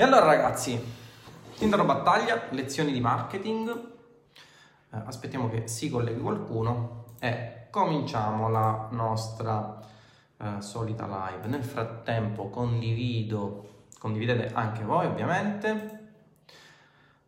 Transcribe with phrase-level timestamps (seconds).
[0.00, 0.82] E allora ragazzi,
[1.58, 9.78] Tinder battaglia, lezioni di marketing, eh, aspettiamo che si colleghi qualcuno e cominciamo la nostra
[10.38, 11.48] eh, solita live.
[11.48, 16.12] Nel frattempo condivido, condividete anche voi ovviamente,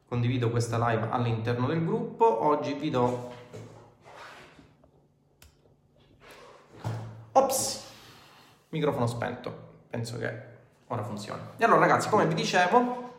[0.08, 3.34] condivido questa live all'interno del gruppo, oggi vi do...
[7.32, 7.90] Ops!
[8.70, 9.54] Microfono spento,
[9.90, 10.51] penso che
[10.92, 11.52] ora funziona.
[11.56, 13.10] E allora ragazzi, come vi dicevo,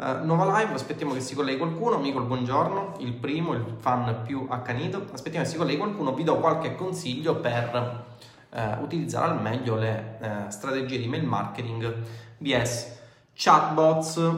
[0.00, 4.46] Uh, nuova live, aspettiamo che si colleghi qualcuno, Micol buongiorno, il primo, il fan più
[4.48, 8.06] accanito, aspettiamo che si colleghi qualcuno, vi do qualche consiglio per
[8.48, 11.94] uh, utilizzare al meglio le uh, strategie di mail marketing
[12.38, 12.98] vs
[13.34, 14.30] chatbots.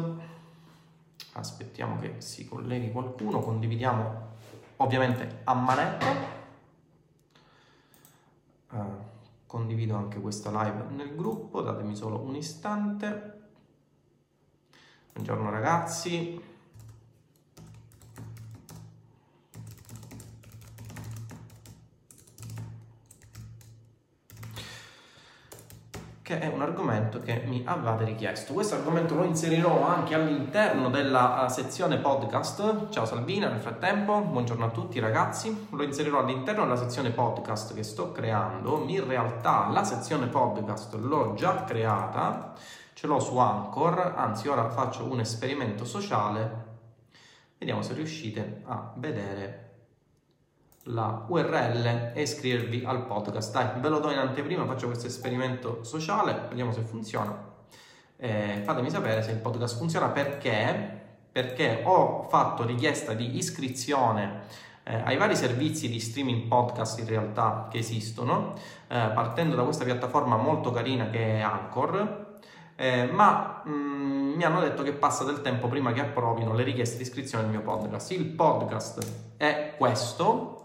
[1.35, 4.21] Aspettiamo che si colleghi qualcuno, condividiamo
[4.79, 6.32] ovviamente a manetta.
[9.53, 13.41] Condivido anche questa live nel gruppo, datemi solo un istante.
[15.13, 16.41] Buongiorno ragazzi.
[26.33, 28.55] Che è un argomento che mi avevate richiesto.
[28.55, 32.89] Questo argomento lo inserirò anche all'interno della eh, sezione podcast.
[32.89, 35.67] Ciao Salvina, nel frattempo, buongiorno a tutti ragazzi.
[35.71, 38.83] Lo inserirò all'interno della sezione podcast che sto creando.
[38.87, 42.55] In realtà la sezione podcast l'ho già creata
[42.95, 46.65] ce l'ho su Anchor, anzi ora faccio un esperimento sociale,
[47.59, 49.62] vediamo se riuscite a vedere
[50.85, 53.53] la URL e iscrivervi al podcast.
[53.53, 57.51] Dai, ve lo do in anteprima, faccio questo esperimento sociale, vediamo se funziona.
[58.17, 65.01] Eh, fatemi sapere se il podcast funziona perché, perché ho fatto richiesta di iscrizione eh,
[65.05, 68.55] ai vari servizi di streaming podcast in realtà che esistono,
[68.89, 72.41] eh, partendo da questa piattaforma molto carina che è Anchor,
[72.75, 76.97] eh, ma mm, mi hanno detto che passa del tempo prima che approvino le richieste
[76.97, 78.11] di iscrizione al mio podcast.
[78.11, 80.62] Il podcast è questo.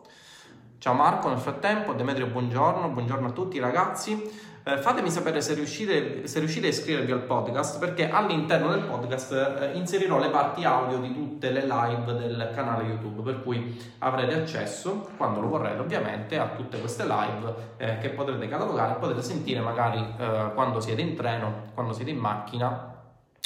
[0.79, 4.29] Ciao Marco, nel frattempo, Demetrio, buongiorno, buongiorno a tutti ragazzi.
[4.63, 9.31] Eh, fatemi sapere se riuscite, se riuscite, a iscrivervi al podcast perché all'interno del podcast
[9.59, 14.35] eh, inserirò le parti audio di tutte le live del canale YouTube per cui avrete
[14.35, 19.23] accesso, quando lo vorrete ovviamente, a tutte queste live eh, che potrete catalogare e potete
[19.23, 22.93] sentire magari eh, quando siete in treno, quando siete in macchina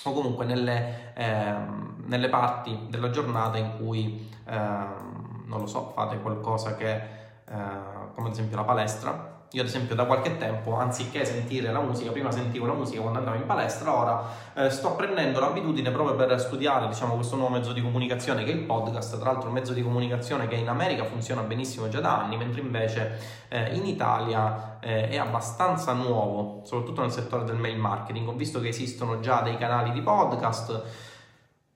[0.04, 6.20] o comunque nelle, ehm, nelle parti della giornata in cui, ehm, non lo so, fate
[6.20, 7.20] qualcosa che,
[7.52, 9.40] eh, come ad esempio la palestra.
[9.54, 13.20] Io ad esempio da qualche tempo, anziché sentire la musica, prima sentivo la musica quando
[13.20, 14.24] andavo in palestra, ora
[14.54, 18.54] eh, sto prendendo l'abitudine proprio per studiare diciamo, questo nuovo mezzo di comunicazione che è
[18.54, 22.22] il podcast, tra l'altro un mezzo di comunicazione che in America funziona benissimo già da
[22.22, 23.20] anni, mentre invece
[23.50, 28.30] eh, in Italia eh, è abbastanza nuovo, soprattutto nel settore del mail marketing.
[28.30, 30.82] Ho visto che esistono già dei canali di podcast,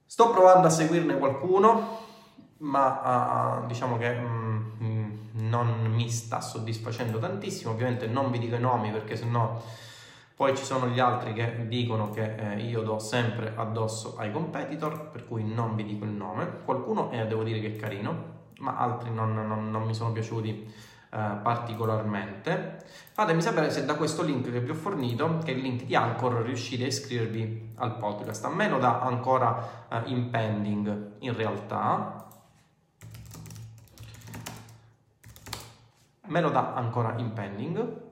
[0.05, 1.99] sto provando a seguirne qualcuno,
[2.59, 4.17] ma uh, diciamo che...
[4.17, 4.44] Mm,
[5.63, 7.71] non mi sta soddisfacendo tantissimo.
[7.71, 9.61] Ovviamente non vi dico i nomi perché sennò
[10.35, 15.09] poi ci sono gli altri che dicono che eh, io do sempre addosso ai competitor,
[15.09, 16.59] per cui non vi dico il nome.
[16.65, 20.49] Qualcuno eh, devo dire che è carino, ma altri non, non, non mi sono piaciuti
[21.09, 22.83] eh, particolarmente.
[23.13, 25.95] Fatemi sapere se da questo link che vi ho fornito, che è il link di
[25.95, 28.43] Anchor, riuscite a iscrivervi al podcast.
[28.43, 32.24] A me lo dà ancora eh, in pending in realtà,
[36.27, 38.03] me lo dà ancora in pending.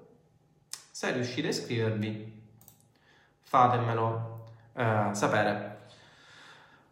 [0.92, 2.42] Se riuscite a iscrivervi,
[3.42, 5.72] fatemelo eh, sapere.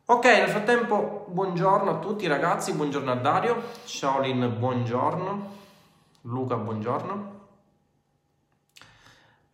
[0.05, 5.55] Ok, nel frattempo, buongiorno a tutti ragazzi, buongiorno a Dario, Shaolin, buongiorno,
[6.23, 7.39] Luca, buongiorno.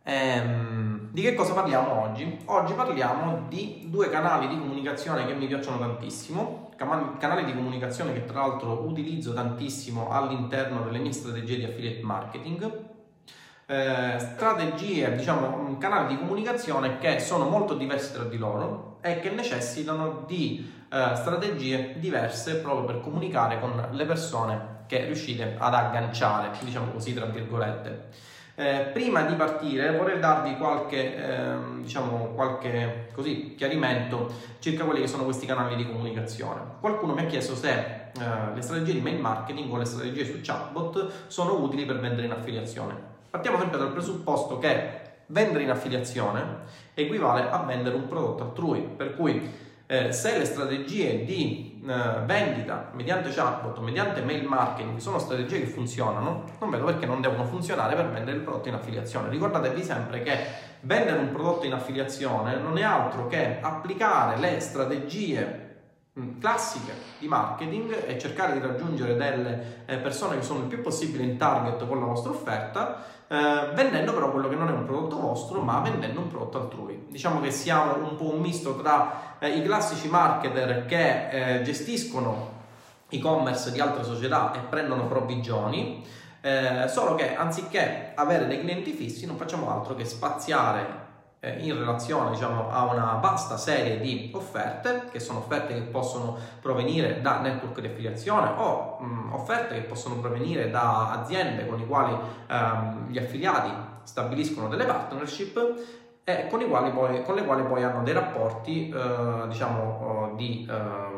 [0.02, 2.38] Ehm, di che cosa parliamo oggi?
[2.46, 8.24] Oggi parliamo di due canali di comunicazione che mi piacciono tantissimo, canale di comunicazione che
[8.24, 12.86] tra l'altro utilizzo tantissimo all'interno delle mie strategie di affiliate marketing.
[13.66, 19.30] Eh, strategie, diciamo, canali di comunicazione che sono molto diversi tra di loro e che
[19.30, 26.50] necessitano di eh, strategie diverse proprio per comunicare con le persone che riuscite ad agganciare,
[26.60, 28.36] diciamo così, tra virgolette.
[28.60, 35.06] Eh, prima di partire vorrei darvi qualche, eh, diciamo, qualche così, chiarimento circa quelli che
[35.06, 36.60] sono questi canali di comunicazione.
[36.80, 38.10] Qualcuno mi ha chiesto se eh,
[38.52, 42.32] le strategie di mail marketing o le strategie su chatbot sono utili per vendere in
[42.32, 42.96] affiliazione.
[43.30, 46.42] Partiamo sempre dal presupposto che vendere in affiliazione
[46.94, 52.90] equivale a vendere un prodotto altrui, per cui eh, se le strategie di eh, vendita
[52.92, 57.96] mediante chatbot mediante mail marketing sono strategie che funzionano, non vedo perché non devono funzionare
[57.96, 59.30] per vendere il prodotto in affiliazione.
[59.30, 60.36] Ricordatevi sempre che
[60.80, 65.67] vendere un prodotto in affiliazione non è altro che applicare le strategie
[66.38, 71.24] classiche di marketing e cercare di raggiungere delle eh, persone che sono il più possibile
[71.24, 75.20] in target con la vostra offerta, eh, vendendo però quello che non è un prodotto
[75.20, 77.06] vostro, ma vendendo un prodotto altrui.
[77.08, 82.56] Diciamo che siamo un po' un misto tra eh, i classici marketer che eh, gestiscono
[83.08, 86.04] e-commerce di altre società e prendono provvigioni,
[86.40, 90.97] eh, solo che anziché avere dei clienti fissi non facciamo altro che spaziare
[91.40, 97.20] in relazione diciamo, a una vasta serie di offerte, che sono offerte che possono provenire
[97.20, 102.16] da network di affiliazione o mh, offerte che possono provenire da aziende con, quali,
[102.48, 103.70] ehm, gli affiliati
[104.02, 105.74] stabiliscono delle partnership
[106.24, 111.17] e con, poi, con le quali poi hanno dei rapporti eh, diciamo, di ehm,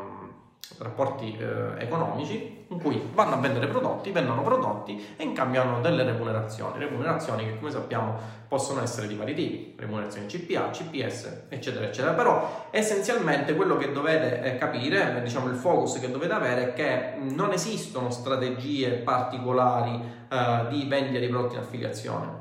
[0.78, 5.80] rapporti eh, economici in cui vanno a vendere prodotti, vendono prodotti e in cambio hanno
[5.80, 8.16] delle remunerazioni, remunerazioni che come sappiamo
[8.46, 12.12] possono essere di vari tipi, remunerazioni CPA, CPS, eccetera, eccetera.
[12.14, 17.20] Però essenzialmente quello che dovete eh, capire, diciamo il focus che dovete avere è che
[17.20, 22.38] non esistono strategie particolari eh, di vendita di prodotti in affiliazione.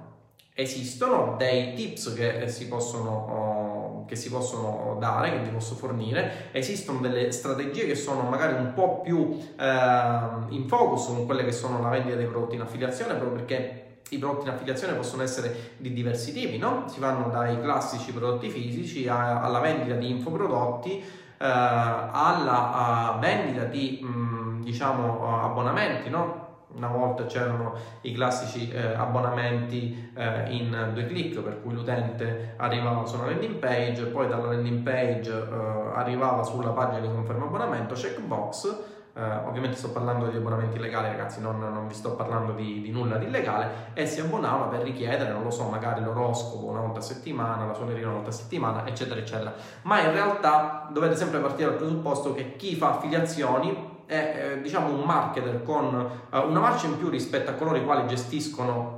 [0.53, 3.58] Esistono dei tips che si possono oh,
[4.09, 6.49] che si possono dare, che ti posso fornire.
[6.51, 9.65] Esistono delle strategie che sono magari un po' più eh,
[10.49, 14.17] in focus con quelle che sono la vendita dei prodotti in affiliazione, proprio perché i
[14.17, 16.85] prodotti in affiliazione possono essere di diversi tipi, no?
[16.87, 21.03] Si vanno dai classici prodotti fisici a, alla vendita di infoprodotti, eh,
[21.37, 26.38] alla vendita di mh, mm, diciamo abbonamenti, no?
[26.79, 33.05] Una volta c'erano i classici eh, abbonamenti eh, in due clic per cui l'utente arrivava
[33.05, 37.93] su una landing page poi dalla landing page eh, arrivava sulla pagina di conferma abbonamento
[37.93, 42.81] checkbox eh, ovviamente sto parlando di abbonamenti legali ragazzi non, non vi sto parlando di,
[42.81, 43.91] di, nulla di illegale.
[43.93, 47.73] E si abbonava per richiedere non lo so magari l'oroscopo una volta a settimana la
[47.73, 49.53] suoneria una volta a settimana eccetera eccetera.
[49.81, 54.93] Ma in realtà dovete sempre partire dal presupposto che chi fa affiliazioni è eh, diciamo
[54.93, 58.97] un marketer con eh, una marcia in più rispetto a coloro i quali gestiscono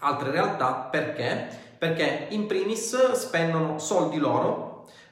[0.00, 0.72] altre realtà.
[0.90, 1.48] Perché?
[1.78, 4.67] Perché in primis spendono soldi loro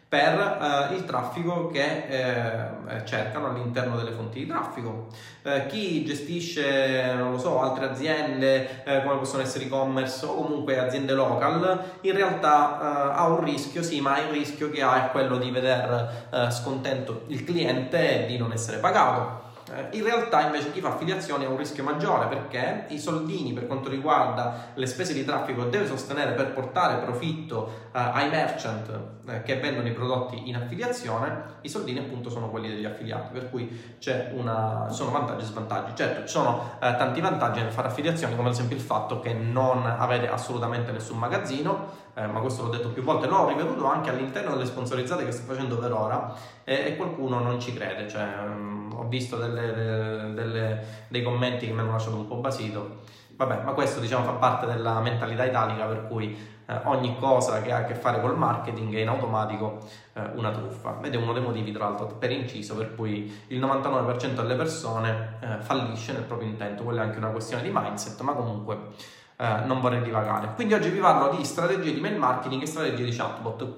[0.09, 5.09] per eh, il traffico che eh, cercano all'interno delle fonti di traffico.
[5.43, 10.79] Eh, chi gestisce, non lo so, altre aziende eh, come possono essere e-commerce o comunque
[10.79, 15.11] aziende local, in realtà eh, ha un rischio, sì, ma il rischio che ha è
[15.11, 19.46] quello di vedere eh, scontento il cliente e di non essere pagato.
[19.91, 23.89] In realtà invece chi fa affiliazioni ha un rischio maggiore perché i soldini per quanto
[23.89, 28.89] riguarda le spese di traffico deve sostenere per portare profitto uh, ai merchant
[29.25, 33.51] uh, che vendono i prodotti in affiliazione, i soldini appunto sono quelli degli affiliati, per
[33.51, 35.97] cui c'è una, sono vantaggi e svantaggi.
[35.97, 39.33] Certo, ci sono uh, tanti vantaggi nel fare affiliazioni, come ad esempio il fatto che
[39.33, 44.53] non avete assolutamente nessun magazzino, ma questo l'ho detto più volte, l'ho ripetuto anche all'interno
[44.53, 46.35] delle sponsorizzate che sto facendo per ora
[46.65, 51.81] e, qualcuno non ci crede, cioè, um, ho visto delle, delle, dei commenti che mi
[51.81, 53.03] hanno lasciato un po' basito.
[53.37, 57.71] Vabbè, ma questo diciamo fa parte della mentalità italica per cui eh, ogni cosa che
[57.71, 59.79] ha a che fare col marketing è in automatico
[60.15, 60.99] eh, una truffa.
[61.03, 65.39] Ed è uno dei motivi, tra l'altro, per inciso, per cui il 99% delle persone
[65.41, 66.83] eh, fallisce nel proprio intento.
[66.83, 68.79] Quella è anche una questione di mindset, ma comunque
[69.37, 70.55] eh, non vorrei divagare.
[70.55, 73.75] Quindi oggi vi parlo di strategie di mail marketing e strategie di chatbot.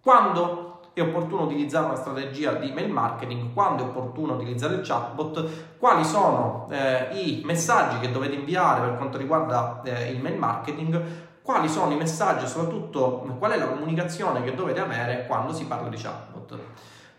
[0.00, 5.76] Quando è opportuno utilizzare una strategia di mail marketing, quando è opportuno utilizzare il chatbot,
[5.78, 11.02] quali sono eh, i messaggi che dovete inviare per quanto riguarda eh, il mail marketing,
[11.42, 15.66] quali sono i messaggi e soprattutto qual è la comunicazione che dovete avere quando si
[15.66, 16.58] parla di chatbot.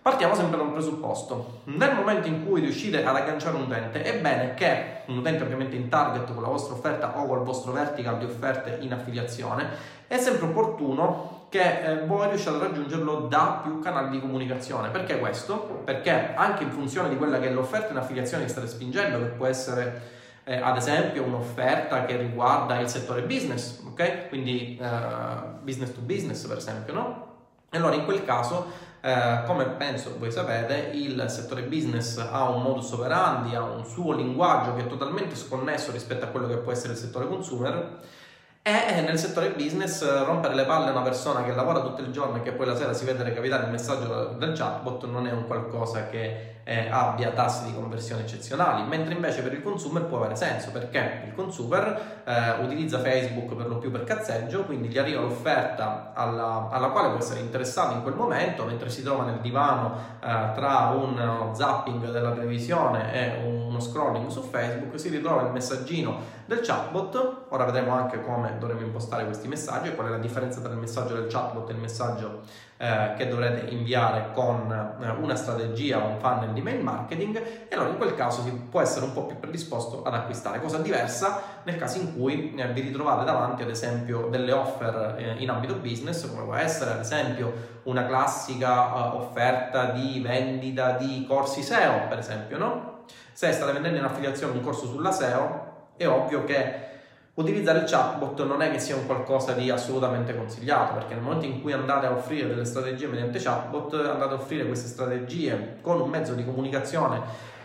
[0.01, 1.60] Partiamo sempre da un presupposto.
[1.66, 5.75] Nel momento in cui riuscite ad agganciare un utente, è bene che un utente ovviamente
[5.75, 9.70] in target con la vostra offerta o col vostro vertical di offerte in affiliazione,
[10.08, 14.89] è sempre opportuno che eh, voi riusciate a raggiungerlo da più canali di comunicazione.
[14.89, 15.82] Perché questo?
[15.86, 19.25] Perché anche in funzione di quella che è l'offerta in affiliazione che state spingendo, che
[19.25, 24.30] può essere eh, ad esempio un'offerta che riguarda il settore business, ok?
[24.30, 24.88] Quindi eh,
[25.62, 27.25] business to business per esempio, no?
[27.72, 32.92] Allora in quel caso eh, come penso voi sapete, il settore business ha un modus
[32.92, 36.94] operandi, ha un suo linguaggio che è totalmente sconnesso rispetto a quello che può essere
[36.94, 38.00] il settore consumer
[38.68, 42.38] e nel settore business rompere le palle a una persona che lavora tutto il giorno
[42.38, 45.48] e che poi la sera si vede recapitare il messaggio del chatbot non è un
[45.48, 50.36] qualcosa che eh, abbia tassi di conversione eccezionali, mentre invece per il consumer può avere
[50.36, 55.22] senso perché il consumer eh, utilizza Facebook per lo più per cazzeggio, quindi gli arriva
[55.22, 59.96] l'offerta alla, alla, quale può essere interessato in quel momento, mentre si trova nel divano
[60.20, 66.20] eh, tra un zapping della televisione e uno scrolling su Facebook, si ritrova il messaggino
[66.46, 67.46] del chatbot.
[67.50, 70.80] Ora vedremo anche come dovremo impostare questi messaggi e qual è la differenza tra il
[70.80, 72.42] messaggio del chatbot e il messaggio
[72.79, 77.74] eh, che dovrete inviare con eh, una strategia o un funnel di mail marketing e
[77.74, 81.41] allora in quel caso si può essere un po' più predisposto ad acquistare, cosa diversa
[81.63, 86.29] nel caso in cui eh, vi ritrovate davanti ad esempio delle offer in ambito business
[86.29, 92.57] come può essere ad esempio una classica offerta di vendita di corsi SEO per esempio,
[92.60, 93.05] no?
[93.31, 96.86] Se state vendendo in affiliazione un corso sulla SEO è ovvio che
[97.38, 101.46] utilizzare il chatbot non è che sia un qualcosa di assolutamente consigliato, perché nel momento
[101.46, 106.00] in cui andate a offrire delle strategie mediante chatbot, andate a offrire queste strategie con
[106.00, 107.56] un mezzo di comunicazione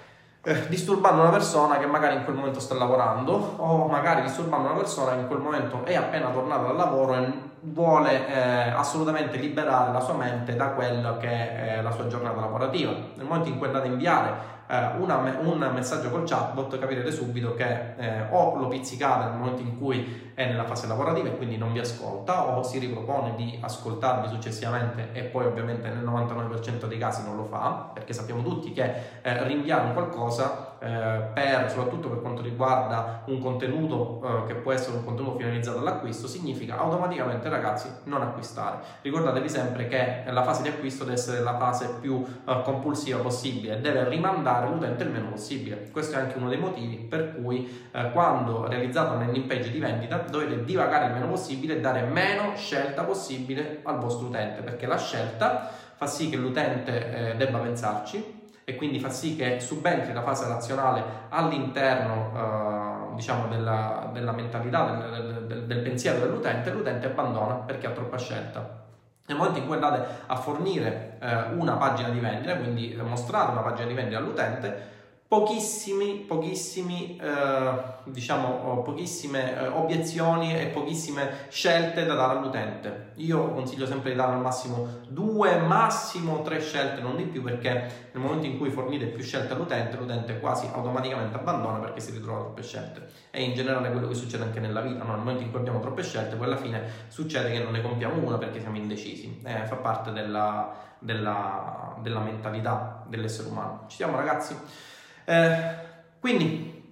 [0.44, 4.78] eh, disturbando una persona che magari in quel momento sta lavorando o magari disturbando una
[4.78, 9.92] persona che in quel momento è appena tornata dal lavoro e vuole eh, assolutamente liberare
[9.92, 12.90] la sua mente da quello che è la sua giornata lavorativa.
[12.90, 14.30] Nel momento in cui andate a inviare
[14.61, 14.61] eh,
[14.98, 19.78] una, un messaggio col chatbot capirete subito che eh, o lo pizzicate nel momento in
[19.78, 24.28] cui è nella fase lavorativa e quindi non vi ascolta o si ripropone di ascoltarvi
[24.28, 28.94] successivamente e poi ovviamente nel 99% dei casi non lo fa perché sappiamo tutti che
[29.22, 34.96] eh, rinviare qualcosa eh, per, soprattutto per quanto riguarda un contenuto eh, che può essere
[34.96, 38.78] un contenuto finalizzato all'acquisto significa automaticamente ragazzi non acquistare.
[39.02, 43.80] Ricordatevi sempre che la fase di acquisto deve essere la fase più eh, compulsiva possibile
[43.80, 45.88] deve rimandare l'utente il meno possibile.
[45.92, 49.78] Questo è anche uno dei motivi per cui eh, quando realizzate un landing page di
[49.78, 54.86] vendita dovete divagare il meno possibile e dare meno scelta possibile al vostro utente, perché
[54.86, 60.12] la scelta fa sì che l'utente eh, debba pensarci e quindi fa sì che subentri
[60.12, 66.72] la fase razionale all'interno eh, diciamo della, della mentalità, del, del, del pensiero dell'utente e
[66.72, 68.80] l'utente abbandona perché ha troppa scelta.
[69.24, 73.60] Nel momento in cui andate a fornire eh, una pagina di vendita, quindi mostrate una
[73.60, 74.90] pagina di vendita all'utente,
[75.32, 77.72] pochissimi, pochissimi, eh,
[78.04, 83.12] diciamo, oh, pochissime eh, obiezioni e pochissime scelte da dare all'utente.
[83.14, 88.10] Io consiglio sempre di dare al massimo due, massimo tre scelte, non di più, perché
[88.12, 92.40] nel momento in cui fornite più scelte all'utente, l'utente quasi automaticamente abbandona perché si ritrova
[92.40, 93.08] troppe scelte.
[93.30, 95.12] E in generale quello che succede anche nella vita, no?
[95.12, 98.22] nel momento in cui abbiamo troppe scelte, poi alla fine succede che non ne compiamo
[98.22, 99.40] una perché siamo indecisi.
[99.46, 103.84] Eh, fa parte della, della, della mentalità dell'essere umano.
[103.86, 104.90] Ci siamo ragazzi?
[105.24, 105.76] Eh,
[106.20, 106.82] quindi,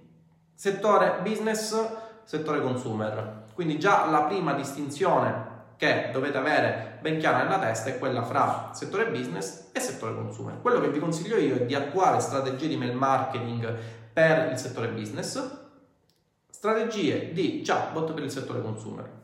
[0.53, 1.75] settore business,
[2.23, 3.43] settore consumer.
[3.53, 8.69] Quindi già la prima distinzione che dovete avere ben chiara nella testa è quella fra
[8.73, 10.61] settore business e settore consumer.
[10.61, 13.75] Quello che vi consiglio io è di attuare strategie di mail marketing
[14.13, 15.59] per il settore business,
[16.49, 19.20] strategie di chatbot per il settore consumer.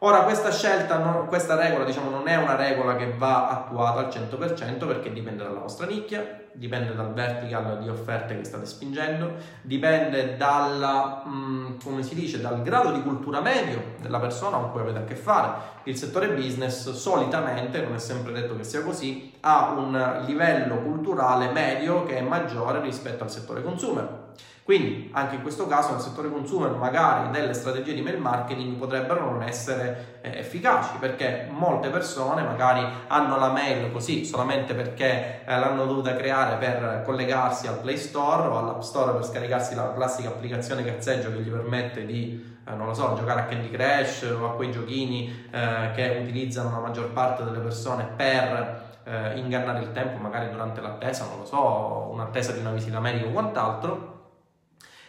[0.00, 4.86] Ora questa scelta, questa regola diciamo non è una regola che va attuata al 100%
[4.86, 11.22] perché dipende dalla vostra nicchia, dipende dal vertical di offerte che state spingendo, dipende dalla,
[11.24, 14.98] mh, mm, come si dice, dal grado di cultura medio della persona con cui avete
[14.98, 15.52] a che fare.
[15.84, 21.48] Il settore business solitamente, non è sempre detto che sia così, ha un livello culturale
[21.52, 24.25] medio che è maggiore rispetto al settore consumer.
[24.66, 29.30] Quindi anche in questo caso nel settore consumer magari delle strategie di mail marketing potrebbero
[29.30, 35.56] non essere eh, efficaci perché molte persone magari hanno la mail così solamente perché eh,
[35.56, 40.30] l'hanno dovuta creare per collegarsi al Play Store o all'App Store per scaricarsi la classica
[40.30, 44.46] applicazione cazzeggio che gli permette di eh, non lo so, giocare a Candy Crush o
[44.46, 49.92] a quei giochini eh, che utilizzano la maggior parte delle persone per eh, ingannare il
[49.92, 54.14] tempo magari durante l'attesa, non lo so, un'attesa di una visita medica o quant'altro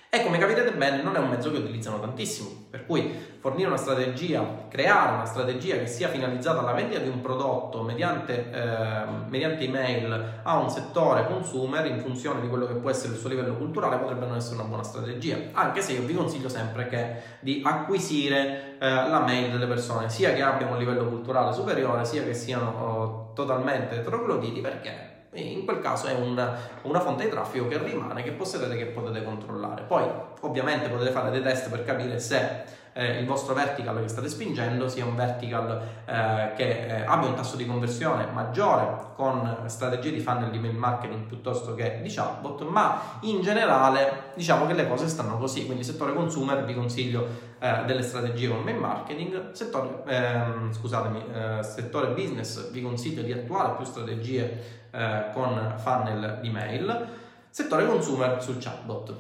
[0.10, 3.78] e come capirete bene non è un mezzo che utilizzano tantissimo, per cui fornire una
[3.78, 9.66] strategia, creare una strategia che sia finalizzata alla vendita di un prodotto mediante, eh, mediante
[9.66, 13.58] email a un settore consumer in funzione di quello che può essere il suo livello
[13.58, 17.62] culturale potrebbe non essere una buona strategia, anche se io vi consiglio sempre che di
[17.66, 22.34] acquisire eh, la mail delle persone, sia che abbiano un livello culturale superiore, sia che
[22.34, 27.78] siano oh, totalmente eterogloditi, perché in quel caso è una, una, fonte di traffico che
[27.78, 29.84] rimane, che possedete, che potete controllare.
[29.84, 30.04] Poi
[30.42, 32.64] ovviamente potete fare dei test per capire se
[32.98, 37.36] eh, il vostro vertical che state spingendo sia un vertical eh, che eh, abbia un
[37.36, 42.64] tasso di conversione maggiore con strategie di funnel di mail marketing piuttosto che di chatbot,
[42.64, 47.28] ma in generale diciamo che le cose stanno così, quindi settore consumer vi consiglio
[47.60, 53.32] eh, delle strategie con mail marketing, settore, ehm, scusatemi, eh, settore business vi consiglio di
[53.32, 54.86] attuare più strategie
[55.34, 57.08] con funnel di mail,
[57.52, 59.14] settore consumer sul chatbot.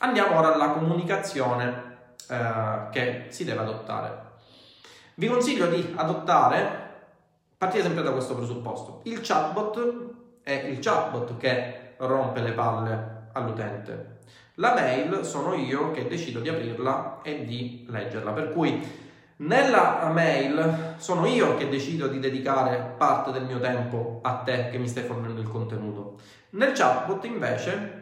[0.00, 1.91] Andiamo ora alla comunicazione
[2.32, 4.30] eh, che si deve adottare.
[5.16, 6.90] Vi consiglio di adottare,
[7.58, 14.20] partire sempre da questo presupposto, il chatbot è il chatbot che rompe le palle all'utente.
[14.54, 19.00] La mail sono io che decido di aprirla e di leggerla, per cui
[19.36, 24.78] nella mail sono io che decido di dedicare parte del mio tempo a te che
[24.78, 26.18] mi stai fornendo il contenuto.
[26.50, 28.01] Nel chatbot invece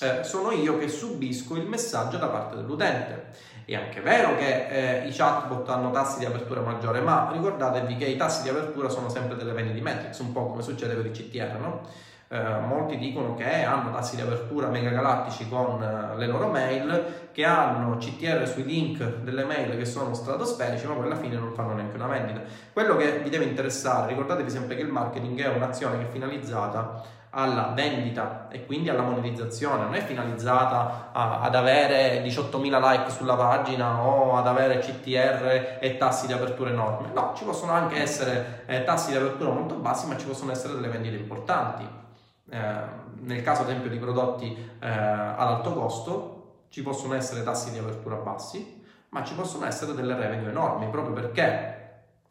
[0.00, 3.52] eh, sono io che subisco il messaggio da parte dell'utente.
[3.64, 8.04] È anche vero che eh, i chatbot hanno tassi di apertura maggiore, ma ricordatevi che
[8.06, 11.10] i tassi di apertura sono sempre delle vanity metrics, un po' come succede per i
[11.10, 11.80] CTR, no?
[12.28, 17.28] Eh, molti dicono che hanno tassi di apertura mega galattici con eh, le loro mail,
[17.32, 21.52] che hanno CTR sui link delle mail che sono stratosferici, ma poi alla fine non
[21.52, 22.40] fanno neanche una vendita.
[22.72, 27.22] Quello che vi deve interessare, ricordatevi sempre che il marketing è un'azione che è finalizzata
[27.36, 33.34] alla vendita e quindi alla monetizzazione, non è finalizzata a, ad avere 18.000 like sulla
[33.34, 37.08] pagina o ad avere CTR e tassi di apertura enormi.
[37.12, 40.74] No, ci possono anche essere eh, tassi di apertura molto bassi, ma ci possono essere
[40.74, 42.02] delle vendite importanti.
[42.50, 47.70] Eh, nel caso ad esempio di prodotti eh, ad alto costo, ci possono essere tassi
[47.70, 51.74] di apertura bassi, ma ci possono essere delle revenue enormi proprio perché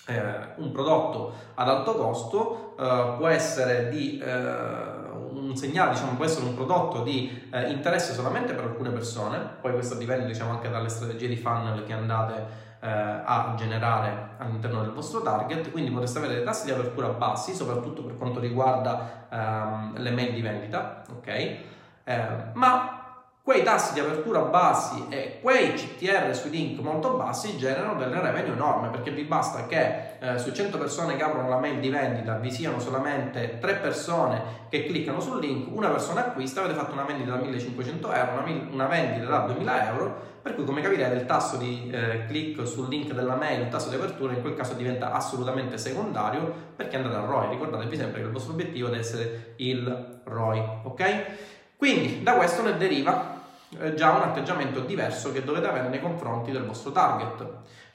[0.06, 0.22] eh,
[0.58, 4.92] un prodotto ad alto costo eh, può essere di eh,
[5.32, 9.72] un segnale, diciamo, può essere un prodotto di eh, interesse solamente per alcune persone, poi
[9.74, 14.92] questo dipende diciamo, anche dalle strategie di funnel che andate eh, a generare all'interno del
[14.92, 19.94] vostro target, quindi potreste avere dei tassi di apertura bassi, soprattutto per quanto riguarda ehm,
[20.02, 21.28] le mail di vendita, ok?
[22.04, 23.03] Eh, ma
[23.44, 28.54] quei tassi di apertura bassi e quei CTR sui link molto bassi generano delle revenue
[28.54, 32.38] enormi perché vi basta che eh, su 100 persone che aprono la mail di vendita
[32.38, 37.04] vi siano solamente 3 persone che cliccano sul link, una persona acquista, avete fatto una
[37.04, 41.26] vendita da 1500 euro, una, una vendita da 2000 euro, per cui come capirete il
[41.26, 44.74] tasso di eh, click sul link della mail, il tasso di apertura in quel caso
[44.74, 49.54] diventa assolutamente secondario perché andate al ROI, ricordatevi sempre che il vostro obiettivo deve essere
[49.58, 51.26] il ROI, ok?
[51.76, 53.33] Quindi da questo ne deriva
[53.96, 57.46] già un atteggiamento diverso che dovete avere nei confronti del vostro target.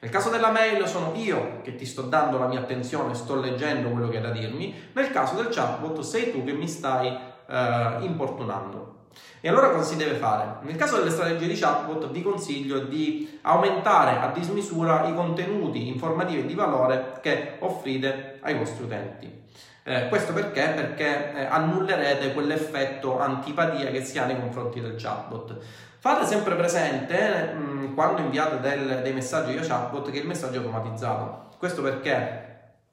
[0.01, 3.89] Nel caso della mail sono io che ti sto dando la mia attenzione, sto leggendo
[3.89, 7.97] quello che hai da dirmi, nel caso del chatbot sei tu che mi stai eh,
[8.01, 8.97] importunando.
[9.41, 10.59] E allora cosa si deve fare?
[10.63, 16.41] Nel caso delle strategie di chatbot vi consiglio di aumentare a dismisura i contenuti informativi
[16.41, 19.47] e di valore che offrite ai vostri utenti.
[19.89, 20.69] Eh, questo perché?
[20.75, 25.57] Perché eh, annullerete quell'effetto antipatia che si ha nei confronti del chatbot.
[25.99, 30.57] Fate sempre presente mh, mm, quando inviate del, dei messaggi via chatbot che il messaggio
[30.57, 31.57] è automatizzato.
[31.57, 32.47] Questo perché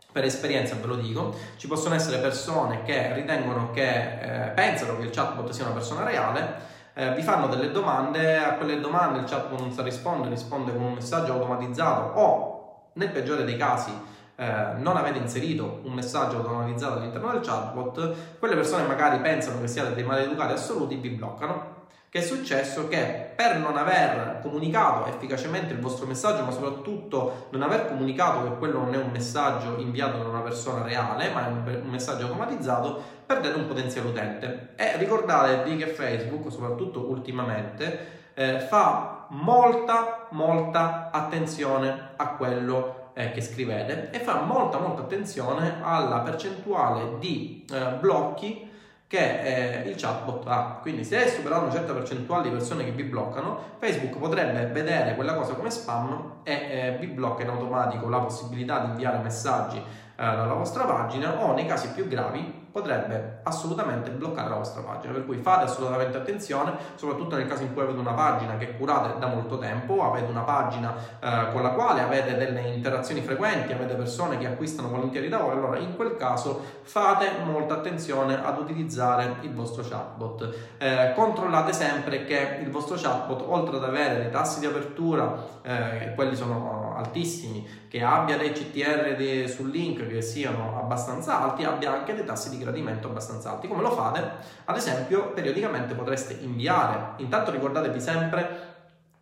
[0.09, 5.03] per esperienza ve lo dico, ci possono essere persone che ritengono che eh, pensano che
[5.03, 9.25] il chatbot sia una persona reale, eh, vi fanno delle domande, a quelle domande il
[9.25, 13.91] chatbot non sa rispondere, risponde con un messaggio automatizzato o nel peggiore dei casi
[14.35, 19.67] eh, non avete inserito un messaggio automatizzato all'interno del chatbot, quelle persone magari pensano che
[19.67, 21.73] siate dei maleducati assoluti, vi bloccano.
[22.09, 22.87] Che è successo?
[22.87, 28.57] Che per non aver comunicato efficacemente il vostro messaggio, ma soprattutto non aver comunicato che
[28.57, 33.01] quello non è un messaggio inviato da una persona reale, ma è un messaggio automatizzato,
[33.25, 34.69] perdete un potenziale utente.
[34.77, 43.41] E ricordatevi che Facebook, soprattutto ultimamente, eh, fa molta, molta attenzione a quello eh, che
[43.41, 48.69] scrivete e fa molta molta attenzione alla percentuale di eh, blocchi
[49.07, 50.79] che eh, il chatbot ha.
[50.81, 55.15] Quindi se è superato una certa percentuale di persone che vi bloccano, Facebook potrebbe vedere
[55.15, 59.77] quella cosa come spam e eh, vi blocca in automatico la possibilità di inviare messaggi
[59.77, 59.83] eh,
[60.15, 65.13] dalla vostra pagina o nei casi più gravi potrebbe assolutamente bloccare la vostra pagina.
[65.13, 69.17] Per cui fate assolutamente attenzione, soprattutto nel caso in cui avete una pagina che curate
[69.17, 73.93] da molto tempo, avete una pagina eh, con la quale avete delle interazioni frequenti, avete
[73.93, 79.35] persone che acquistano volentieri da voi, allora in quel caso fate molta attenzione ad utilizzare
[79.39, 80.75] il vostro chatbot.
[80.77, 86.11] Eh, controllate sempre che il vostro chatbot, oltre ad avere dei tassi di apertura, eh,
[86.13, 91.93] quelli sono altissimi, che abbia dei CTR di, sul link che siano abbastanza alti, abbia
[91.93, 93.67] anche dei tassi di gradimento abbastanza alti.
[93.67, 94.23] Come lo fate?
[94.65, 98.73] Ad esempio, periodicamente potreste inviare, intanto ricordatevi sempre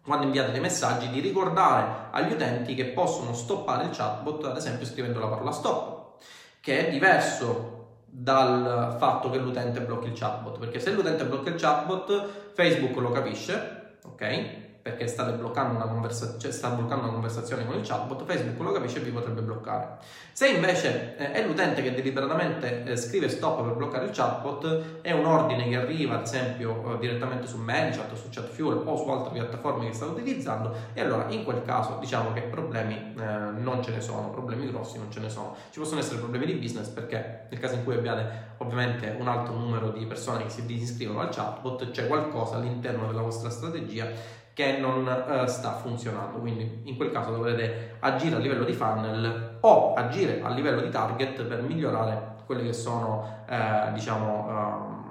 [0.03, 4.85] quando inviate dei messaggi di ricordare agli utenti che possono stoppare il chatbot, ad esempio
[4.85, 6.21] scrivendo la parola stop,
[6.59, 7.71] che è diverso
[8.05, 13.11] dal fatto che l'utente blocchi il chatbot, perché se l'utente blocca il chatbot, Facebook lo
[13.11, 14.62] capisce, ok?
[14.83, 18.73] Perché state bloccando una, conversa- cioè sta bloccando una conversazione con il chatbot, Facebook lo
[18.73, 19.95] capisce e vi potrebbe bloccare.
[20.33, 25.11] Se invece eh, è l'utente che deliberatamente eh, scrive stop per bloccare il chatbot, è
[25.11, 29.31] un ordine che arriva ad esempio eh, direttamente su ManyChat, su ChatFuel o su altre
[29.31, 33.23] piattaforme che state utilizzando e allora in quel caso diciamo che problemi eh,
[33.57, 35.55] non ce ne sono, problemi grossi non ce ne sono.
[35.69, 39.53] Ci possono essere problemi di business perché nel caso in cui abbiate ovviamente un alto
[39.53, 44.77] numero di persone che si disiscrivono al chatbot, c'è qualcosa all'interno della vostra strategia che
[44.77, 46.39] non uh, sta funzionando.
[46.39, 50.89] Quindi in quel caso dovrete agire a livello di funnel o agire a livello di
[50.89, 55.03] target per migliorare quelli che sono, eh, diciamo, um,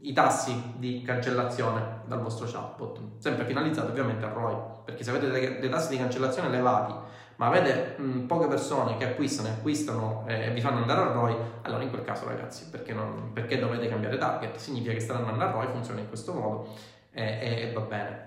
[0.00, 3.00] i tassi di cancellazione dal vostro chatbot.
[3.18, 6.94] Sempre finalizzato ovviamente a ROI, perché se avete dei, dei tassi di cancellazione elevati,
[7.36, 11.12] ma avete mh, poche persone che acquistano e acquistano eh, e vi fanno andare a
[11.12, 14.56] ROI, allora in quel caso ragazzi, perché, non, perché dovete cambiare target?
[14.56, 16.68] Significa che staranno andando a ROI, funziona in questo modo
[17.12, 18.25] e va bene.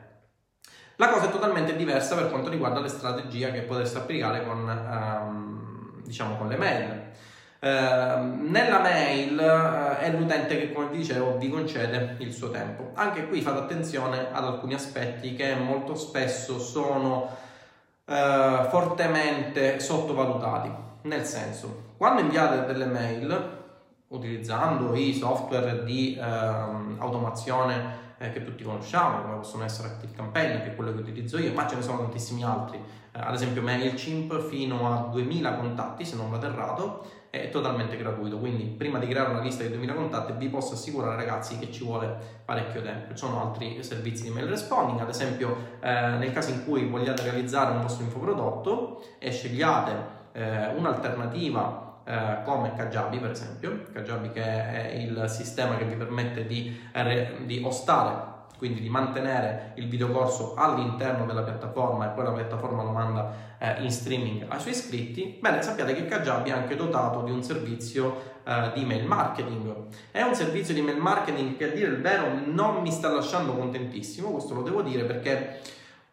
[1.00, 6.02] La cosa è totalmente diversa per quanto riguarda le strategie che potreste applicare con, um,
[6.04, 7.08] diciamo, con le mail.
[7.62, 12.92] Uh, nella mail uh, è l'utente che, come vi dicevo, vi concede il suo tempo.
[12.96, 17.34] Anche qui fate attenzione ad alcuni aspetti che molto spesso sono
[18.04, 20.70] uh, fortemente sottovalutati.
[21.04, 23.58] Nel senso, quando inviate delle mail
[24.10, 30.72] utilizzando i software di ehm, automazione eh, che tutti conosciamo, come possono essere ActiveCampaign, che
[30.72, 32.78] è quello che utilizzo io, ma ce ne sono tantissimi altri.
[32.78, 38.40] Eh, ad esempio MailChimp fino a 2000 contatti, se non vado errato, è totalmente gratuito,
[38.40, 41.84] quindi prima di creare una lista di 2000 contatti vi posso assicurare ragazzi che ci
[41.84, 43.12] vuole parecchio tempo.
[43.12, 47.24] Ci sono altri servizi di mail responding, ad esempio eh, nel caso in cui vogliate
[47.24, 54.42] realizzare un vostro infoprodotto e scegliate eh, un'alternativa eh, come Kajabi per esempio, Kajabi che
[54.42, 56.76] è il sistema che vi permette di,
[57.46, 62.92] di ostare quindi di mantenere il videocorso all'interno della piattaforma e poi la piattaforma lo
[62.92, 67.32] manda eh, in streaming ai suoi iscritti, bene sappiate che Kajabi è anche dotato di
[67.32, 69.74] un servizio eh, di email marketing.
[70.12, 73.54] È un servizio di email marketing che a dire il vero non mi sta lasciando
[73.54, 75.62] contentissimo, questo lo devo dire perché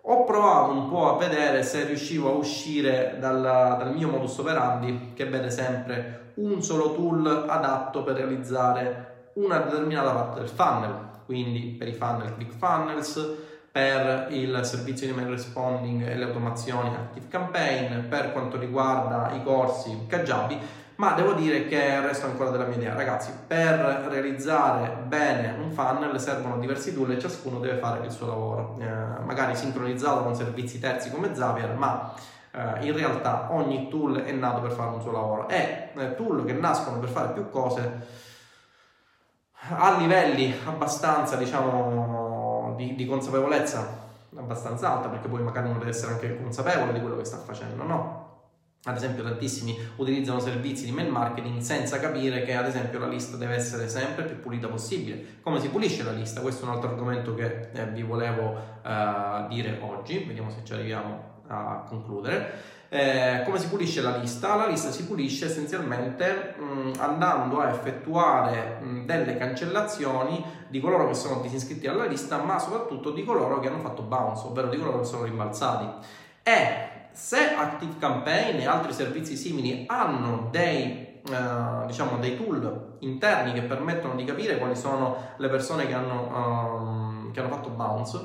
[0.08, 5.12] ho provato un po' a vedere se riuscivo a uscire dalla, dal mio modus operandi
[5.14, 11.74] che vede sempre un solo tool adatto per realizzare una determinata parte del funnel, quindi
[11.76, 13.34] per i funnel ClickFunnels,
[13.72, 19.42] per il servizio di mail responding e le automazioni Active Campaign, per quanto riguarda i
[19.42, 20.58] corsi Kajabi,
[20.96, 22.94] ma devo dire che resto ancora della mia idea.
[22.94, 28.26] Ragazzi, per realizzare bene un funnel servono diversi tool e ciascuno deve fare il suo
[28.26, 32.12] lavoro, eh, magari sincronizzato con servizi terzi come Zapier, ma
[32.50, 36.44] eh, in realtà ogni tool è nato per fare un suo lavoro e eh, tool
[36.44, 38.24] che nascono per fare più cose
[39.68, 44.04] a livelli abbastanza, diciamo, di, di consapevolezza
[44.36, 47.82] abbastanza alta, perché poi magari uno deve essere anche consapevole di quello che sta facendo,
[47.82, 48.25] no?
[48.86, 53.36] Ad esempio tantissimi utilizzano servizi di mail marketing senza capire che ad esempio la lista
[53.36, 55.38] deve essere sempre più pulita possibile.
[55.42, 56.40] Come si pulisce la lista?
[56.40, 60.72] Questo è un altro argomento che eh, vi volevo uh, dire oggi, vediamo se ci
[60.72, 62.74] arriviamo a concludere.
[62.88, 64.54] Eh, come si pulisce la lista?
[64.54, 71.14] La lista si pulisce essenzialmente mh, andando a effettuare mh, delle cancellazioni di coloro che
[71.14, 75.00] sono disiscritti alla lista, ma soprattutto di coloro che hanno fatto bounce, ovvero di coloro
[75.00, 76.06] che sono rimbalzati.
[76.44, 83.62] E se ActiveCampaign e altri servizi simili hanno dei, uh, diciamo, dei tool interni che
[83.62, 88.18] permettono di capire quali sono le persone che hanno, um, che hanno fatto bounce,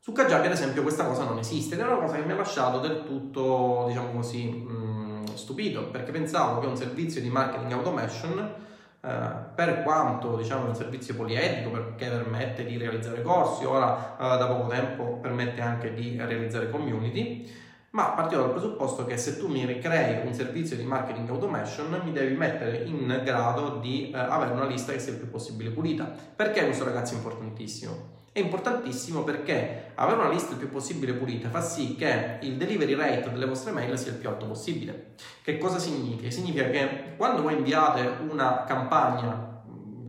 [0.00, 2.36] su Kajabi ad esempio questa cosa non esiste ed è una cosa che mi ha
[2.36, 8.54] lasciato del tutto, diciamo così, mh, stupito, perché pensavo che un servizio di marketing automation
[9.00, 14.46] Uh, per quanto diciamo, un servizio poliedrico perché permette di realizzare corsi, ora uh, da
[14.46, 17.50] poco tempo permette anche di realizzare community,
[17.90, 22.12] ma partiamo dal presupposto che se tu mi crei un servizio di marketing automation mi
[22.12, 26.04] devi mettere in grado di eh, avere una lista che sia il più possibile pulita.
[26.04, 28.18] Perché questo ragazzi è importantissimo?
[28.32, 32.94] È importantissimo perché avere una lista il più possibile pulita fa sì che il delivery
[32.94, 35.14] rate delle vostre mail sia il più alto possibile.
[35.42, 36.30] Che cosa significa?
[36.30, 39.62] Significa che quando voi inviate una campagna,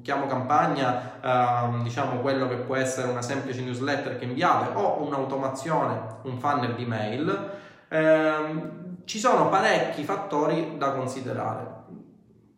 [0.03, 5.99] chiamo campagna, eh, diciamo quello che può essere una semplice newsletter che inviate o un'automazione,
[6.21, 7.59] un funnel di mail,
[7.91, 11.79] ehm, ci sono parecchi fattori da considerare.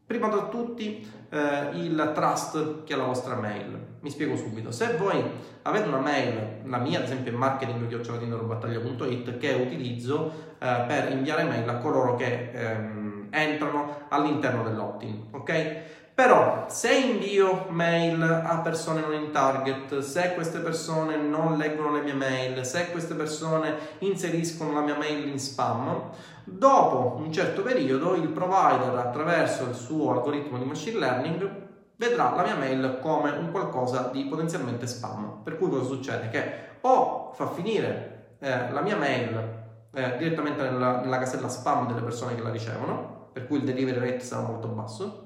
[0.05, 3.95] Prima tra tutti eh, il trust che ha la vostra mail.
[4.01, 4.71] Mi spiego subito.
[4.71, 5.23] Se voi
[5.63, 11.67] avete una mail, la mia ad esempio è marketing.battaglia.it che utilizzo eh, per inviare mail
[11.67, 15.81] a coloro che ehm, entrano all'interno dell'opt-in, ok?
[16.15, 22.01] Però se invio mail a persone non in target, se queste persone non leggono le
[22.01, 26.11] mie mail, se queste persone inseriscono la mia mail in spam,
[26.43, 31.61] dopo un certo periodo il provider attraverso il suo algoritmo di machine learning
[31.95, 35.41] vedrà la mia mail come un qualcosa di potenzialmente spam.
[35.43, 36.29] Per cui cosa succede?
[36.29, 42.01] Che o fa finire eh, la mia mail eh, direttamente nella, nella casella spam delle
[42.01, 45.22] persone che la ricevono, per cui il delivery rate sarà molto basso,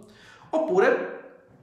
[0.57, 1.15] Oppure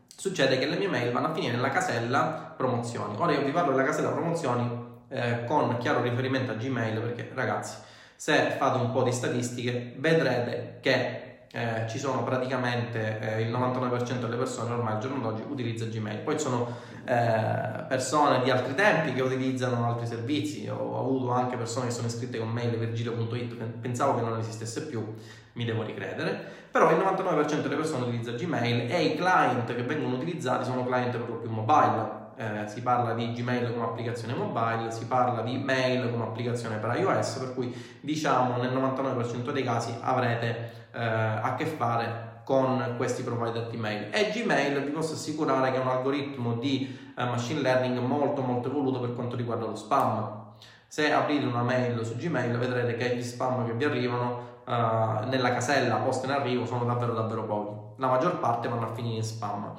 [0.07, 3.16] succede che le mie mail vanno a finire nella casella promozioni.
[3.18, 4.70] Ora io vi parlo della casella promozioni
[5.09, 7.76] eh, con chiaro riferimento a Gmail perché ragazzi,
[8.14, 14.20] se fate un po' di statistiche vedrete che eh, ci sono praticamente eh, il 99%
[14.20, 16.18] delle persone ormai al giorno d'oggi utilizza Gmail.
[16.18, 20.68] Poi ci sono eh, persone di altri tempi che utilizzano altri servizi.
[20.68, 25.14] Ho avuto anche persone che sono iscritte con mail virgilio.it, pensavo che non esistesse più,
[25.54, 26.62] mi devo ricredere.
[26.70, 31.16] Però il 99% delle persone utilizza Gmail e i client che vengono utilizzati sono client
[31.16, 32.22] più mobile.
[32.36, 36.96] Eh, si parla di Gmail come applicazione mobile, si parla di mail come applicazione per
[36.98, 43.22] iOS, per cui diciamo nel 99% dei casi avrete eh, a che fare con questi
[43.22, 47.60] provider di mail e Gmail vi posso assicurare che è un algoritmo di eh, machine
[47.60, 50.42] learning molto molto evoluto per quanto riguarda lo spam
[50.86, 55.53] se aprite una mail su Gmail vedrete che gli spam che vi arrivano uh, nella
[55.53, 59.24] casella posta in arrivo sono davvero davvero pochi la maggior parte vanno a finire in
[59.24, 59.72] spam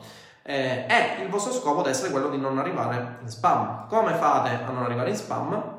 [0.44, 4.64] eh, e il vostro scopo deve essere quello di non arrivare in spam come fate
[4.64, 5.76] a non arrivare in spam?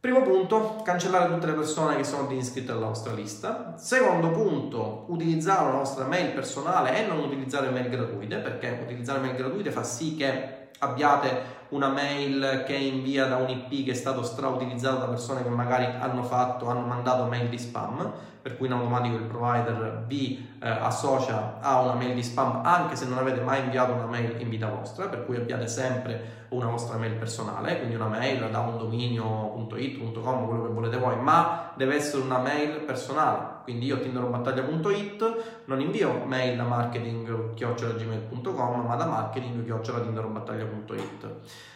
[0.00, 3.74] Primo punto, cancellare tutte le persone che sono iscritte alla vostra lista.
[3.76, 9.34] Secondo punto, utilizzare la vostra mail personale e non utilizzare mail gratuite, perché utilizzare mail
[9.34, 14.22] gratuite fa sì che abbiate una mail che invia da un IP che è stato
[14.22, 18.72] strautilizzato da persone che magari hanno fatto, hanno mandato mail di spam per cui in
[18.72, 23.40] automatico il provider vi eh, associa a una mail di spam anche se non avete
[23.40, 27.76] mai inviato una mail in vita vostra, per cui abbiate sempre una vostra mail personale,
[27.76, 32.80] quindi una mail da un dominio.it.com, quello che volete voi, ma deve essere una mail
[32.80, 33.57] personale.
[33.68, 41.28] Quindi io tinderobattaglia.it non invio mail da marketing.gmail.com ma da marketing.tinderobattaglia.it.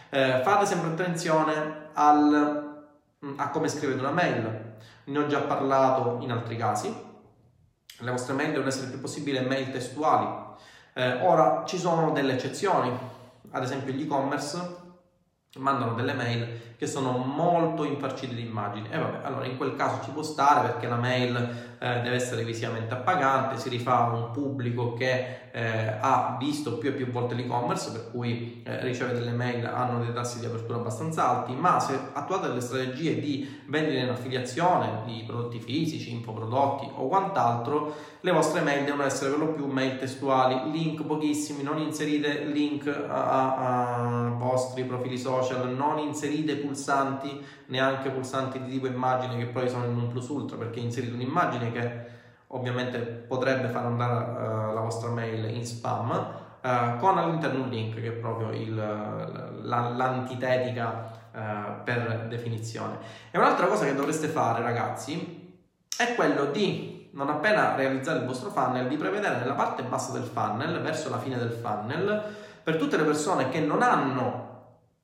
[0.09, 2.87] Eh, fate sempre attenzione al,
[3.37, 6.97] a come scrivete una mail ne ho già parlato in altri casi.
[7.99, 10.27] Le vostre mail devono essere il più possibile mail testuali.
[10.95, 12.91] Eh, ora ci sono delle eccezioni,
[13.51, 14.82] ad esempio gli e-commerce
[15.59, 18.88] mandano delle mail che sono molto infarcite di immagini.
[18.91, 21.37] E vabbè allora in quel caso ci può stare perché la mail
[21.79, 26.88] eh, deve essere visivamente appagante si rifà a un pubblico che eh, ha visto più
[26.88, 30.79] e più volte l'e-commerce per cui eh, riceve delle mail hanno dei tassi di apertura
[30.79, 36.88] abbastanza alti ma se attuate delle strategie di vendita in affiliazione di prodotti fisici, infoprodotti
[36.95, 41.79] o quant'altro le vostre mail devono essere per lo più mail testuali link pochissimi non
[41.79, 48.87] inserite link a, a, a vostri profili social non inserite pulsanti, neanche pulsanti di tipo
[48.87, 52.12] immagine che poi sono in un plus ultra perché inserite un'immagine che
[52.55, 57.95] ovviamente potrebbe far andare uh, la vostra mail in spam uh, con all'interno un link
[57.95, 62.99] che è proprio il, la, l'antitetica uh, per definizione.
[63.31, 65.61] E un'altra cosa che dovreste fare ragazzi
[65.97, 70.23] è quello di non appena realizzare il vostro funnel di prevedere nella parte bassa del
[70.23, 72.23] funnel verso la fine del funnel
[72.62, 74.51] per tutte le persone che non hanno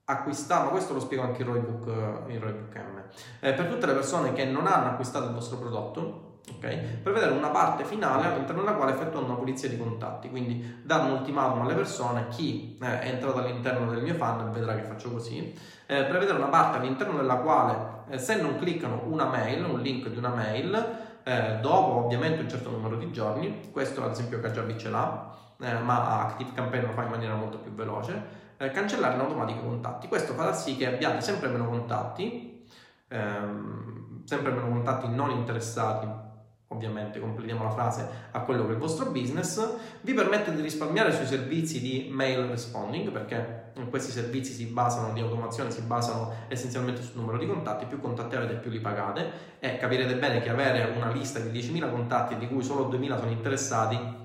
[0.04, 1.86] acquistato, questo lo spiego anche in Roybook,
[2.28, 3.02] in Roybook M,
[3.40, 7.48] eh, per tutte le persone che non hanno acquistato il vostro prodotto, okay, prevedere una
[7.48, 11.74] parte finale all'interno della quale effettuano una pulizia di contatti, quindi dare un ultimatum alle
[11.74, 15.54] persone, chi eh, è entrato all'interno del mio funnel vedrà che faccio così,
[15.86, 17.76] eh, prevedere una parte all'interno della quale
[18.08, 22.48] eh, se non cliccano una mail, un link di una mail, eh, dopo ovviamente un
[22.48, 27.02] certo numero di giorni, questo ad esempio Kajabi ce l'ha, ma Active Campaign lo fa
[27.02, 30.08] in maniera molto più veloce, eh, cancellare in automatico i contatti.
[30.08, 32.64] Questo farà sì che abbiate sempre meno contatti,
[33.08, 36.26] ehm, sempre meno contatti non interessati
[36.68, 41.12] ovviamente completiamo la frase a quello che è il vostro business, vi permette di risparmiare
[41.12, 47.02] sui servizi di mail responding perché questi servizi si basano di automazione, si basano essenzialmente
[47.02, 50.92] sul numero di contatti, più contatti avete più li pagate e capirete bene che avere
[50.96, 54.16] una lista di 10.000 contatti di cui solo 2.000 sono interessati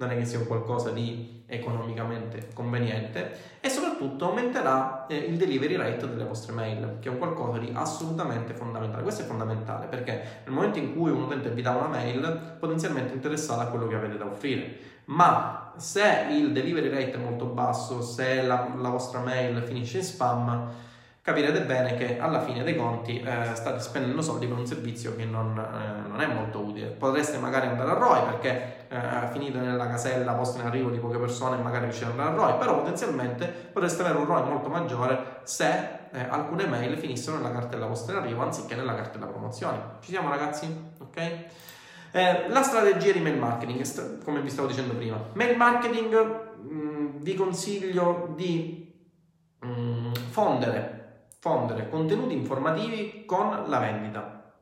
[0.00, 3.79] non è che sia qualcosa di economicamente conveniente e soprattutto
[4.18, 9.02] aumenterà eh, il delivery rate delle vostre mail, che è un qualcosa di assolutamente fondamentale.
[9.02, 13.14] Questo è fondamentale perché nel momento in cui un utente vi dà una mail, potenzialmente
[13.14, 18.02] interessato a quello che avete da offrire, ma se il delivery rate è molto basso,
[18.02, 20.68] se la, la vostra mail finisce in spam,
[21.22, 25.24] capirete bene che alla fine dei conti eh, state spendendo soldi per un servizio che
[25.24, 26.86] non, eh, non, è molto utile.
[26.86, 31.18] Potreste magari andare a ROI perché eh, finite nella casella posta in arrivo di poche
[31.18, 34.68] persone e magari riuscite ad andare a ROI, però potenzialmente potreste avere un ROI molto
[34.68, 35.68] maggiore se
[36.12, 39.78] eh, alcune mail finissero nella cartella posta in arrivo anziché nella cartella promozioni.
[40.00, 40.92] Ci siamo ragazzi?
[41.00, 41.44] Ok?
[42.12, 45.22] Eh, la strategia di mail marketing, come vi stavo dicendo prima.
[45.34, 46.14] Mail marketing
[46.62, 48.92] mh, mm, vi consiglio di
[49.60, 50.99] mh, mm, fondere
[51.40, 54.52] fondere contenuti informativi con la vendita.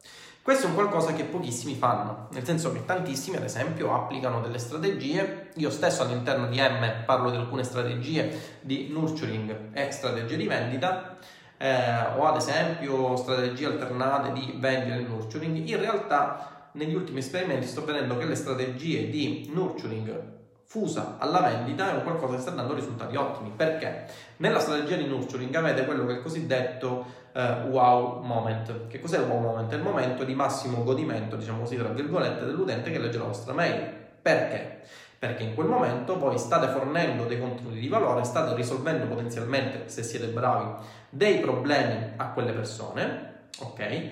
[0.40, 4.58] Questo è un qualcosa che pochissimi fanno, nel senso che tantissimi, ad esempio, applicano delle
[4.58, 5.50] strategie.
[5.56, 11.18] Io stesso all'interno di M parlo di alcune strategie di nurturing e strategie di vendita,
[11.58, 15.56] eh, o ad esempio strategie alternate di vendita e nurturing.
[15.66, 20.37] In realtà, negli ultimi esperimenti sto vedendo che le strategie di nurturing
[20.70, 23.50] fusa alla vendita è un qualcosa che sta dando risultati ottimi.
[23.56, 24.04] Perché?
[24.36, 28.86] Nella strategia di nurturing avete quello che è il cosiddetto eh, wow moment.
[28.86, 29.72] Che cos'è il wow moment?
[29.72, 33.54] È il momento di massimo godimento, diciamo così, tra virgolette, dell'utente che legge la vostra
[33.54, 33.82] mail.
[34.20, 34.80] Perché?
[35.18, 40.02] Perché in quel momento voi state fornendo dei contenuti di valore, state risolvendo potenzialmente, se
[40.02, 44.10] siete bravi, dei problemi a quelle persone, ok?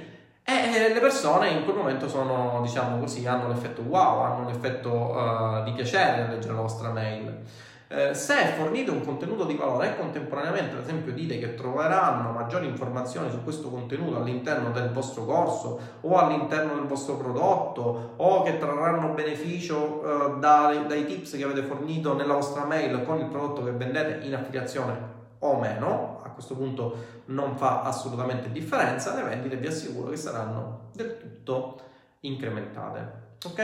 [0.49, 5.65] E le persone in quel momento sono, diciamo così, hanno l'effetto wow, hanno l'effetto uh,
[5.65, 7.43] di piacere nel leggere la vostra mail.
[7.89, 12.67] Eh, se fornite un contenuto di valore e contemporaneamente, ad esempio, dite che troveranno maggiori
[12.67, 18.59] informazioni su questo contenuto all'interno del vostro corso o all'interno del vostro prodotto o che
[18.59, 23.65] trarranno beneficio eh, dai, dai tips che avete fornito nella vostra mail con il prodotto
[23.65, 29.69] che vendete in affiliazione o meno, questo punto non fa assolutamente differenza, le vendite vi
[29.69, 31.81] assicuro che saranno del tutto
[32.21, 33.25] incrementate.
[33.43, 33.63] Ok?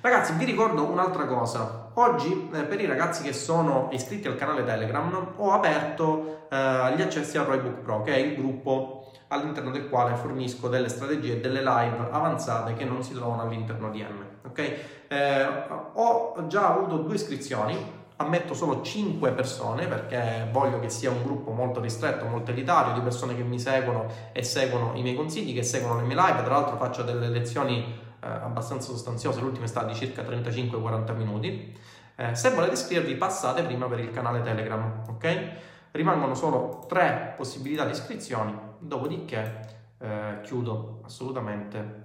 [0.00, 1.90] Ragazzi, vi ricordo un'altra cosa.
[1.94, 7.02] Oggi, eh, per i ragazzi che sono iscritti al canale Telegram, ho aperto eh, gli
[7.02, 11.40] accessi al Roybook Pro, che è il gruppo all'interno del quale fornisco delle strategie e
[11.40, 14.24] delle live avanzate che non si trovano all'interno di M.
[14.48, 14.58] Ok?
[15.06, 15.46] Eh,
[15.92, 21.52] ho già avuto due iscrizioni, ammetto solo 5 persone perché voglio che sia un gruppo
[21.52, 25.62] molto ristretto, molto elitario di persone che mi seguono e seguono i miei consigli, che
[25.62, 26.42] seguono le mie live.
[26.42, 31.76] Tra l'altro faccio delle lezioni eh, abbastanza sostanziose, l'ultima è stata di circa 35-40 minuti.
[32.14, 35.50] Eh, se volete iscrivervi passate prima per il canale Telegram, ok?
[35.92, 39.60] Rimangono solo 3 possibilità di iscrizioni, dopodiché
[39.98, 41.99] eh, chiudo assolutamente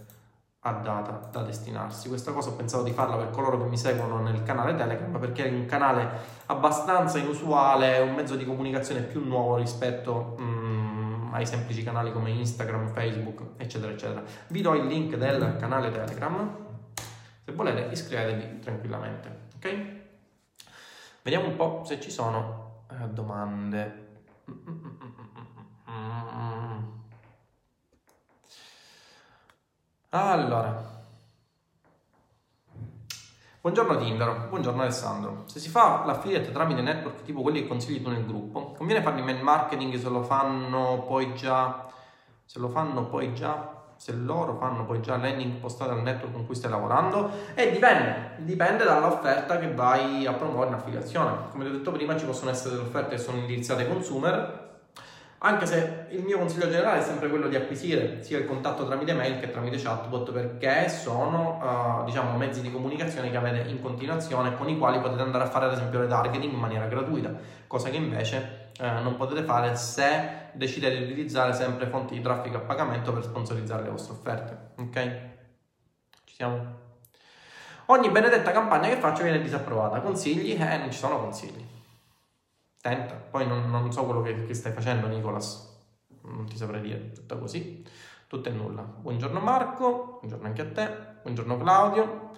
[0.68, 2.08] a data da destinarsi.
[2.08, 5.46] Questa cosa ho pensato di farla per coloro che mi seguono nel canale Telegram perché
[5.46, 6.10] è un canale
[6.48, 12.88] abbastanza inusuale, un mezzo di comunicazione più nuovo rispetto mm, ai semplici canali come Instagram,
[12.88, 14.24] Facebook, eccetera, eccetera.
[14.48, 16.58] Vi do il link del canale Telegram.
[17.44, 19.86] Se volete iscrivetevi tranquillamente, ok?
[21.22, 24.04] Vediamo un po' se ci sono eh, domande.
[24.50, 24.85] Mm-mm-mm-mm.
[30.18, 30.82] Allora,
[33.60, 35.44] buongiorno Tindaro, buongiorno Alessandro.
[35.48, 39.22] Se si fa l'affiliate tramite network tipo quelli che consigli tu nel gruppo, conviene farli
[39.22, 41.86] mail marketing se lo fanno poi già,
[42.46, 46.46] se lo fanno poi già, se loro fanno poi già landing postate al network con
[46.46, 47.30] cui stai lavorando?
[47.54, 51.50] E dipende, dipende dall'offerta che vai a promuovere in affiliazione.
[51.52, 54.75] Come ti ho detto prima, ci possono essere delle offerte che sono indirizzate ai consumer
[55.46, 59.14] anche se il mio consiglio generale è sempre quello di acquisire sia il contatto tramite
[59.14, 61.60] mail che tramite chatbot perché sono
[62.02, 65.48] uh, diciamo, mezzi di comunicazione che avete in continuazione con i quali potete andare a
[65.48, 67.32] fare ad esempio retargeting in maniera gratuita,
[67.68, 72.58] cosa che invece uh, non potete fare se decidete di utilizzare sempre fonti di traffico
[72.58, 74.58] a pagamento per sponsorizzare le vostre offerte.
[74.78, 75.20] Ok?
[76.24, 76.84] Ci siamo?
[77.88, 80.00] Ogni benedetta campagna che faccio viene disapprovata.
[80.00, 80.60] Consigli?
[80.60, 81.75] Eh, non ci sono consigli
[82.86, 83.16] tenta.
[83.16, 85.74] Poi non, non so quello che, che, stai facendo, Nicolas.
[86.22, 87.84] Non ti saprei dire, tutto così.
[88.28, 88.82] Tutto e nulla.
[88.82, 92.32] Buongiorno Marco, buongiorno anche a te, buongiorno Claudio.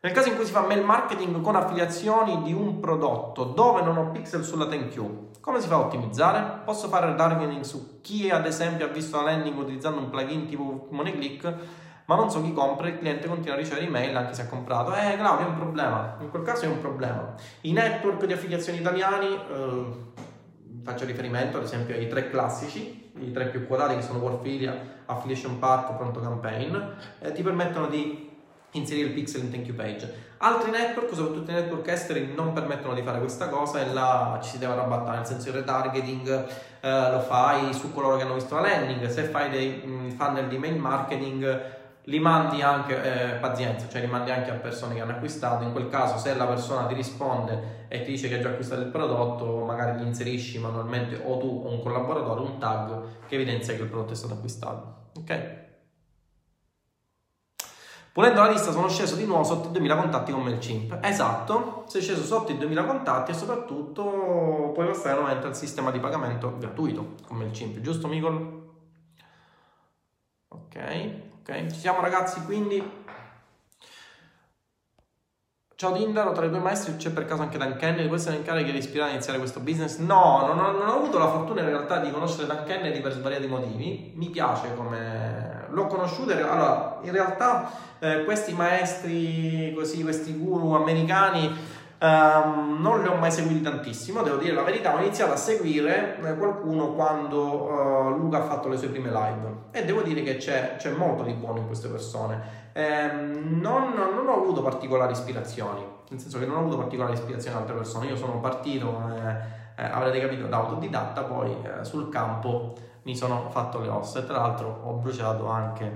[0.00, 3.96] Nel caso in cui si fa mail marketing con affiliazioni di un prodotto dove non
[3.96, 6.62] ho pixel sulla you, come si fa a ottimizzare?
[6.64, 10.88] Posso fare retargeting su chi ad esempio ha visto la landing utilizzando un plugin tipo
[10.90, 11.54] MoneyClick
[12.08, 14.94] ma non so chi compra, il cliente continua a ricevere email anche se ha comprato.
[14.94, 16.16] Eh, Claudio, è un problema.
[16.20, 17.34] In quel caso è un problema.
[17.62, 19.84] I network di affiliazioni italiani, eh,
[20.82, 25.58] faccio riferimento ad esempio ai tre classici, i tre più quotati che sono Warfilia, Affiliation
[25.58, 26.74] Park, Pronto Campaign,
[27.18, 28.26] eh, ti permettono di
[28.70, 30.10] inserire il pixel in thank you page.
[30.38, 34.48] Altri network, soprattutto i network esteri, non permettono di fare questa cosa e là ci
[34.48, 36.46] si deve arrabattare, nel senso il retargeting
[36.80, 40.48] eh, lo fai su coloro che hanno visto la landing, se fai dei mh, funnel
[40.48, 45.00] di mail marketing li mandi anche, eh, pazienza, cioè li mandi anche a persone che
[45.00, 48.40] hanno acquistato, in quel caso se la persona ti risponde e ti dice che ha
[48.40, 53.26] già acquistato il prodotto, magari gli inserisci manualmente o tu o un collaboratore un tag
[53.26, 55.10] che evidenzia che il prodotto è stato acquistato.
[55.18, 55.66] Ok?
[58.18, 60.98] Pulendo la lista sono sceso di nuovo sotto i 2000 contatti con MailChimp.
[61.02, 66.00] Esatto, sei sceso sotto i 2000 contatti e soprattutto puoi passare nuovamente al sistema di
[66.00, 68.66] pagamento gratuito con MailChimp, giusto Micol?
[70.48, 73.06] Ok, ok, ci siamo ragazzi quindi.
[75.74, 78.42] Ciao Dindaro, tra i tuoi maestri c'è per caso anche Dan Kennedy, può essere in
[78.42, 79.98] carica di ispirare a iniziare questo business?
[79.98, 83.12] No, non ho, non ho, avuto la fortuna in realtà di conoscere Dan Kennedy per
[83.12, 85.66] svariati motivi, mi piace come...
[85.70, 87.70] l'ho conosciuto, allora in realtà
[88.00, 91.56] eh, questi maestri, così, questi guru americani
[92.00, 96.16] Um, non li ho mai seguiti tantissimo, devo dire la verità, ho iniziato a seguire
[96.22, 99.56] eh, qualcuno quando uh, Luca ha fatto le sue prime live.
[99.72, 102.40] E devo dire che c'è, c'è molto di buono in queste persone.
[102.74, 107.56] Um, non, non, ho avuto particolari ispirazioni, nel senso che non ho avuto particolari ispirazioni
[107.56, 112.10] da altre persone, io sono partito, eh, eh, avrete capito, da autodidatta, poi eh, sul
[112.10, 114.20] campo mi sono fatto le ossa.
[114.20, 115.92] E tra l'altro ho bruciato anche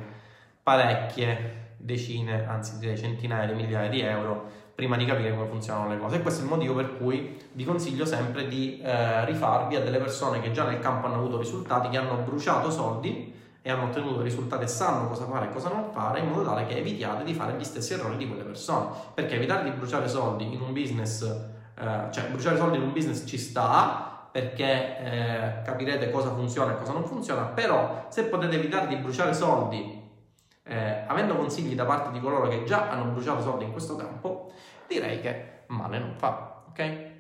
[0.65, 5.99] parecchie decine, anzi direi centinaia di migliaia di euro prima di capire come funzionano le
[5.99, 6.17] cose.
[6.17, 9.99] E questo è il motivo per cui vi consiglio sempre di eh, rifarvi a delle
[9.99, 13.33] persone che già nel campo hanno avuto risultati, che hanno bruciato soldi
[13.65, 16.67] e hanno ottenuto risultati e sanno cosa fare e cosa non fare, in modo tale
[16.67, 18.89] che evitiate di fare gli stessi errori di quelle persone.
[19.15, 23.25] Perché evitare di bruciare soldi in un business, eh, cioè bruciare soldi in un business
[23.27, 28.89] ci sta, perché eh, capirete cosa funziona e cosa non funziona, però se potete evitare
[28.89, 30.02] di bruciare soldi
[30.65, 34.53] eh, avendo consigli da parte di coloro che già hanno bruciato soldi in questo campo,
[34.87, 37.11] direi che male non fa, ok?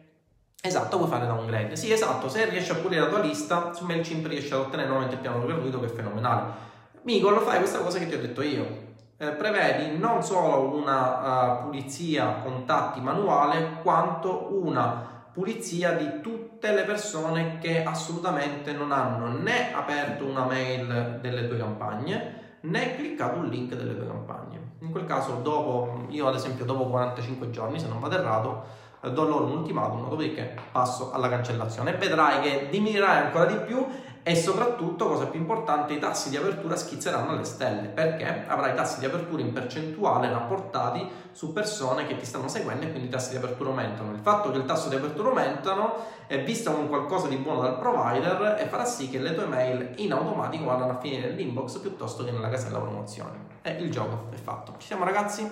[0.65, 1.75] Esatto, puoi fare downgrade.
[1.75, 5.17] Sì, esatto, se riesci a pulire la tua lista, su MailChimp riesci ad ottenere nuovamente
[5.17, 6.71] il piano gratuito che è fenomenale.
[7.03, 8.91] Micol, fai questa cosa che ti ho detto io.
[9.17, 16.85] Eh, prevedi non solo una uh, pulizia contatti manuale, quanto una pulizia di tutte le
[16.85, 23.49] persone che assolutamente non hanno né aperto una mail delle tue campagne, né cliccato un
[23.49, 24.61] link delle tue campagne.
[24.81, 28.65] In quel caso, dopo, io ad esempio, dopo 45 giorni, se non vado errato,
[29.01, 33.85] do loro un ultimatum, dopodiché passo alla cancellazione e vedrai che diminuirai ancora di più
[34.25, 39.01] e soprattutto, cosa più importante, i tassi di apertura schizzeranno alle stelle perché avrai tassi
[39.01, 43.31] di apertura in percentuale rapportati su persone che ti stanno seguendo e quindi i tassi
[43.31, 44.13] di apertura aumentano.
[44.13, 45.97] Il fatto che il tasso di apertura aumentano
[46.29, 49.95] è visto come qualcosa di buono dal provider e farà sì che le tue mail
[49.97, 53.39] in automatico vadano a finire nell'inbox piuttosto che nella casella promozioni.
[53.61, 54.75] E il gioco è fatto.
[54.79, 55.51] Ci siamo ragazzi?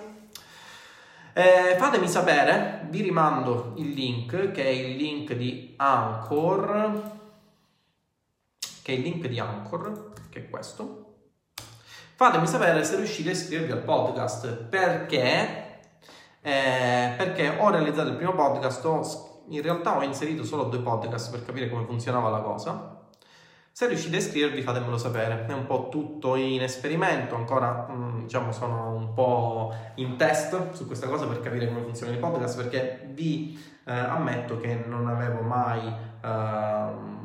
[1.33, 7.19] Eh, fatemi sapere, vi rimando il link che è il link di Anchor
[8.83, 11.07] che è il link di Anchor, che è questo.
[12.15, 15.81] Fatemi sapere se riuscite a iscrivervi al podcast perché,
[16.43, 21.31] eh, perché ho realizzato il primo podcast, ho, in realtà ho inserito solo due podcast
[21.31, 23.09] per capire come funzionava la cosa.
[23.73, 28.53] Se riuscite a iscrivervi fatemelo sapere, è un po' tutto in esperimento, ancora mm, diciamo
[28.53, 33.09] sono un po' in test su questa cosa per capire come funzionano i podcast perché
[33.15, 35.87] vi eh, ammetto che non avevo mai...
[36.23, 37.19] Eh,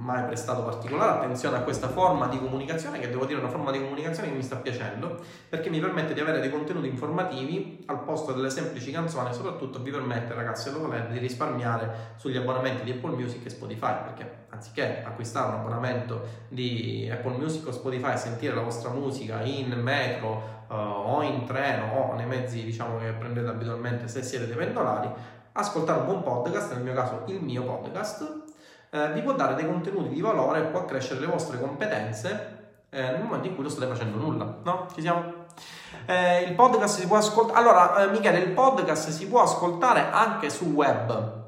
[0.00, 3.70] mai prestato particolare attenzione a questa forma di comunicazione, che devo dire è una forma
[3.70, 8.00] di comunicazione che mi sta piacendo, perché mi permette di avere dei contenuti informativi al
[8.02, 12.36] posto delle semplici canzoni e soprattutto vi permette, ragazzi, se lo volete, di risparmiare sugli
[12.36, 17.72] abbonamenti di Apple Music e Spotify, perché anziché acquistare un abbonamento di Apple Music o
[17.72, 22.64] Spotify e sentire la vostra musica in metro uh, o in treno o nei mezzi
[22.64, 25.08] diciamo che prendete abitualmente se siete dei pendolari,
[25.52, 28.39] ascoltare un buon podcast, nel mio caso il mio podcast,
[28.90, 32.58] eh, vi può dare dei contenuti di valore, può accrescere le vostre competenze
[32.90, 34.86] eh, nel momento in cui non state facendo nulla, no?
[34.92, 35.32] Ci siamo?
[36.06, 37.58] Eh, il podcast si può ascoltare.
[37.58, 41.39] Allora, eh, Michele, il podcast si può ascoltare anche su web.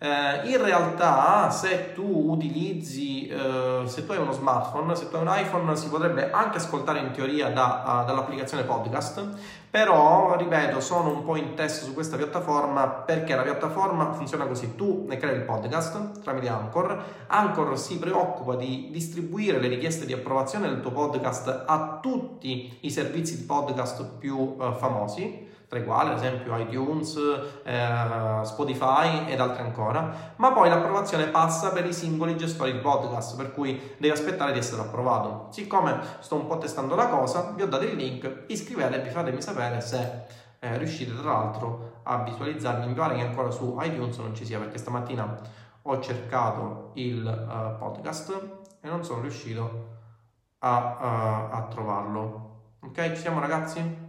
[0.00, 5.22] Eh, in realtà, se tu utilizzi, eh, se tu hai uno smartphone, se tu hai
[5.22, 9.26] un iPhone, si potrebbe anche ascoltare in teoria da, uh, dall'applicazione podcast,
[9.68, 14.76] però, ripeto, sono un po' in test su questa piattaforma perché la piattaforma funziona così.
[14.76, 20.12] Tu ne crei il podcast tramite Anchor, Anchor si preoccupa di distribuire le richieste di
[20.12, 25.84] approvazione del tuo podcast a tutti i servizi di podcast più uh, famosi tra i
[25.84, 27.16] quali ad esempio iTunes,
[27.62, 33.36] eh, Spotify ed altri ancora, ma poi l'approvazione passa per i singoli gestori di podcast,
[33.36, 35.48] per cui devi aspettare di essere approvato.
[35.50, 39.82] Siccome sto un po' testando la cosa, vi ho dato il link, iscrivetevi, fatemi sapere
[39.82, 40.24] se
[40.58, 44.58] eh, riuscite tra l'altro a visualizzarmi, mi pare che ancora su iTunes non ci sia
[44.58, 45.38] perché stamattina
[45.82, 48.48] ho cercato il uh, podcast
[48.80, 49.96] e non sono riuscito
[50.60, 52.46] a, uh, a trovarlo.
[52.80, 54.07] Ok, ci siamo ragazzi?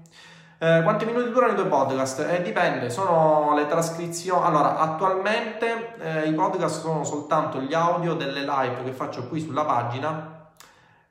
[0.61, 2.19] Eh, quanti minuti durano i tuoi podcast?
[2.19, 4.45] Eh, dipende, sono le trascrizioni.
[4.45, 9.63] Allora, attualmente eh, i podcast sono soltanto gli audio delle live che faccio qui sulla
[9.63, 10.39] pagina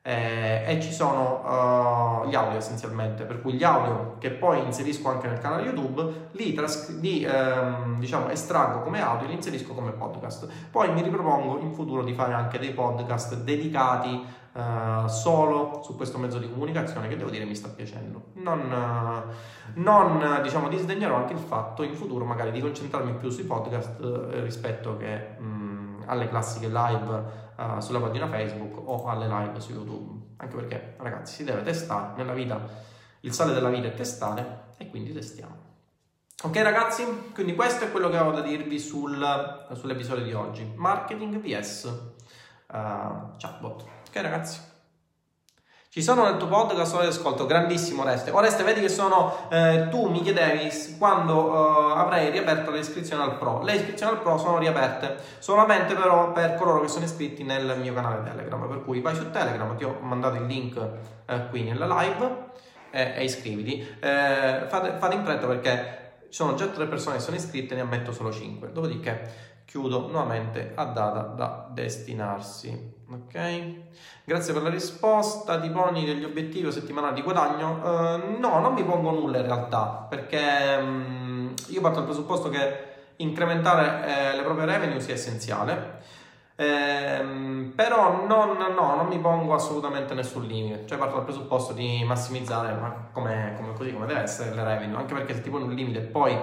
[0.03, 5.09] eh, e ci sono uh, gli audio essenzialmente, per cui gli audio che poi inserisco
[5.09, 9.73] anche nel canale YouTube li, trascri- li ehm, diciamo, estraggo come audio e li inserisco
[9.73, 10.47] come podcast.
[10.71, 16.17] Poi mi ripropongo in futuro di fare anche dei podcast dedicati Uh, solo su questo
[16.17, 18.31] mezzo di comunicazione che devo dire mi sta piacendo.
[18.33, 23.43] Non, uh, non diciamo, disdegnerò anche il fatto in futuro magari di concentrarmi più sui
[23.43, 27.47] podcast uh, rispetto che mh, alle classiche live
[27.79, 30.27] sulla pagina Facebook o alle live su YouTube.
[30.37, 32.57] Anche perché, ragazzi, si deve testare nella vita,
[33.19, 35.67] il sale della vita è testare e quindi testiamo.
[36.41, 40.71] Ok ragazzi, quindi questo è quello che avevo da dirvi sul, sull'episodio di oggi.
[40.77, 41.83] Marketing vs
[42.67, 43.83] uh, chatbot.
[44.09, 44.59] Ok ragazzi?
[45.87, 48.31] Ci sono nel tuo podcast ora ascolto, grandissimo Oreste.
[48.31, 53.37] Oreste, vedi che sono, eh, tu mi chiedevi quando eh, avrei riaperto le iscrizioni al
[53.37, 53.61] Pro.
[53.61, 57.93] Le iscrizioni al Pro sono riaperte, solamente però per coloro che sono iscritti nel mio
[57.93, 58.67] canale Telegram.
[58.67, 60.89] Per cui vai su Telegram, ti ho mandato il link
[61.27, 62.47] eh, qui nella live
[62.89, 63.87] e iscriviti.
[63.99, 65.99] Eh, fate, fate in fretta perché
[66.29, 68.71] ci sono già tre persone che sono iscritte, ne ammetto solo 5.
[68.71, 72.97] Dopodiché chiudo nuovamente a data da destinarsi.
[73.11, 73.75] Ok?
[74.23, 75.59] Grazie per la risposta.
[75.59, 77.79] Ti poni degli obiettivi settimanali di guadagno?
[77.83, 82.87] Uh, no, non mi pongo nulla in realtà, perché um, io parto dal presupposto che
[83.17, 86.01] incrementare eh, le proprie revenue sia essenziale.
[86.61, 92.03] Ehm, però non, no, non mi pongo assolutamente nessun limite, cioè parto dal presupposto di
[92.05, 95.63] massimizzare ma come, come, così come deve essere le revenue, anche perché se ti poni
[95.63, 96.37] un limite e poi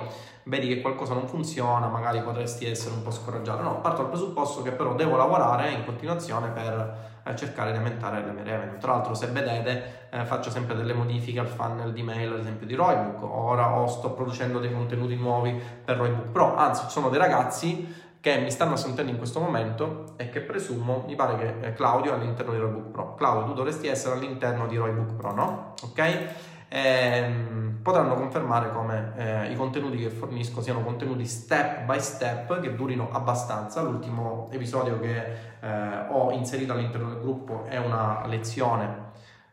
[0.45, 3.63] vedi che qualcosa non funziona, magari potresti essere un po' scoraggiato.
[3.63, 8.25] No, parto dal presupposto che però devo lavorare in continuazione per eh, cercare di aumentare
[8.25, 8.79] le mie revenue.
[8.79, 12.67] Tra l'altro, se vedete, eh, faccio sempre delle modifiche al funnel di mail, ad esempio
[12.67, 13.23] di Roybook.
[13.23, 18.05] Ora o sto producendo dei contenuti nuovi per Roybook Pro, anzi, ci sono dei ragazzi
[18.27, 22.13] che mi stanno sentendo in questo momento e che presumo, mi pare che eh, Claudio
[22.13, 23.15] all'interno di Roybook Pro.
[23.15, 25.75] Claudio, tu dovresti essere all'interno di Roybook Pro, no?
[25.85, 26.27] Ok?
[26.67, 32.75] Ehm, potranno confermare come eh, i contenuti che fornisco siano contenuti step by step che
[32.75, 33.81] durino abbastanza.
[33.83, 35.25] L'ultimo episodio che
[35.61, 39.05] eh, ho inserito all'interno del gruppo è una lezione.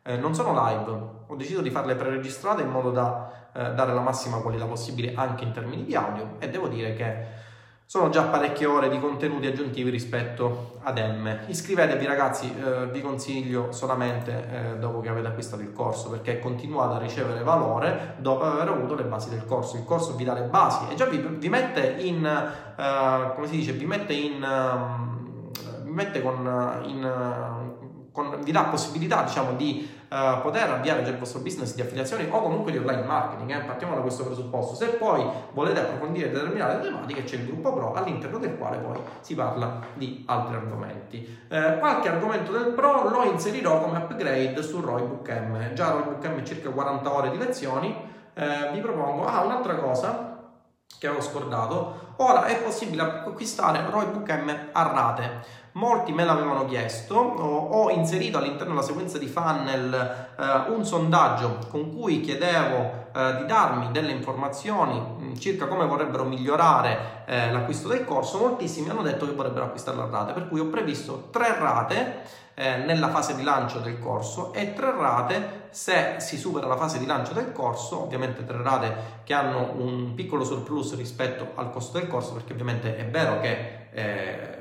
[0.01, 0.91] Eh, non sono live,
[1.28, 5.43] ho deciso di farle preregistrate in modo da eh, dare la massima qualità possibile anche
[5.43, 7.41] in termini di audio e devo dire che
[7.86, 11.41] sono già parecchie ore di contenuti aggiuntivi rispetto ad M.
[11.47, 16.95] Iscrivetevi ragazzi, eh, vi consiglio solamente eh, dopo che avete acquistato il corso perché continuate
[16.95, 19.75] a ricevere valore dopo aver avuto le basi del corso.
[19.75, 23.57] Il corso vi dà le basi e già vi, vi mette in, eh, come si
[23.57, 25.51] dice, vi mette in, um,
[25.84, 27.03] vi mette con, in,
[28.14, 32.28] con, vi dà possibilità diciamo di uh, poter avviare già il vostro business di affiliazioni
[32.30, 33.49] o comunque di online marketing.
[33.49, 33.59] Eh?
[33.66, 34.76] Partiamo da questo presupposto.
[34.76, 39.34] Se poi volete approfondire determinate tematiche, c'è il gruppo Pro all'interno del quale poi si
[39.34, 41.45] parla di altri argomenti.
[41.49, 45.74] Uh, qualche argomento del Pro lo inserirò come upgrade su Roybook M.
[45.74, 48.11] Già Roybook M circa 40 ore di lezioni.
[48.36, 50.38] Uh, vi propongo, ah, un'altra cosa
[50.99, 57.15] che avevo scordato, ora è possibile acquistare Roybook M a rate molti me l'avevano chiesto,
[57.15, 59.93] ho, inserito all'interno della sequenza di funnel
[60.38, 66.24] eh, un sondaggio con cui chiedevo eh, di darmi delle informazioni mm, circa come vorrebbero
[66.24, 70.59] migliorare eh, l'acquisto del corso, moltissimi hanno detto che vorrebbero acquistarlo a rate, per cui
[70.59, 76.17] ho previsto tre rate eh, nella fase di lancio del corso e tre rate se
[76.19, 80.43] si supera la fase di lancio del corso, ovviamente tre rate che hanno un piccolo
[80.43, 84.53] surplus rispetto al costo del corso, perché ovviamente è vero che eh,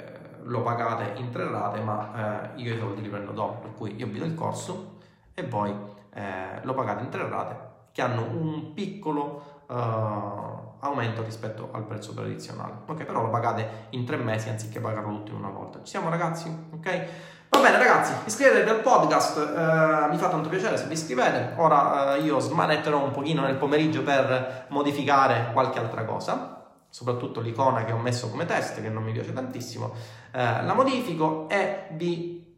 [0.44, 3.94] lo pagate in tre rate, ma eh, io i soldi li prendo dopo, per cui
[3.96, 4.98] io vi do il corso
[5.34, 5.74] e voi
[6.14, 12.14] eh, lo pagate in tre rate che hanno un piccolo uh, aumento rispetto al prezzo
[12.14, 12.72] tradizionale.
[12.86, 15.78] Ok, però lo pagate in tre mesi anziché pagarlo tutto in una volta.
[15.80, 16.48] Ci siamo ragazzi?
[16.72, 17.06] Ok?
[17.50, 21.52] Va bene ragazzi, iscrivetevi al podcast, uh, mi fa tanto piacere se vi iscrivete.
[21.58, 26.61] Ora uh, io smanetterò un pochino nel pomeriggio per modificare qualche altra cosa
[26.92, 29.94] soprattutto l'icona che ho messo come test, che non mi piace tantissimo,
[30.30, 32.54] eh, la modifico e, vi,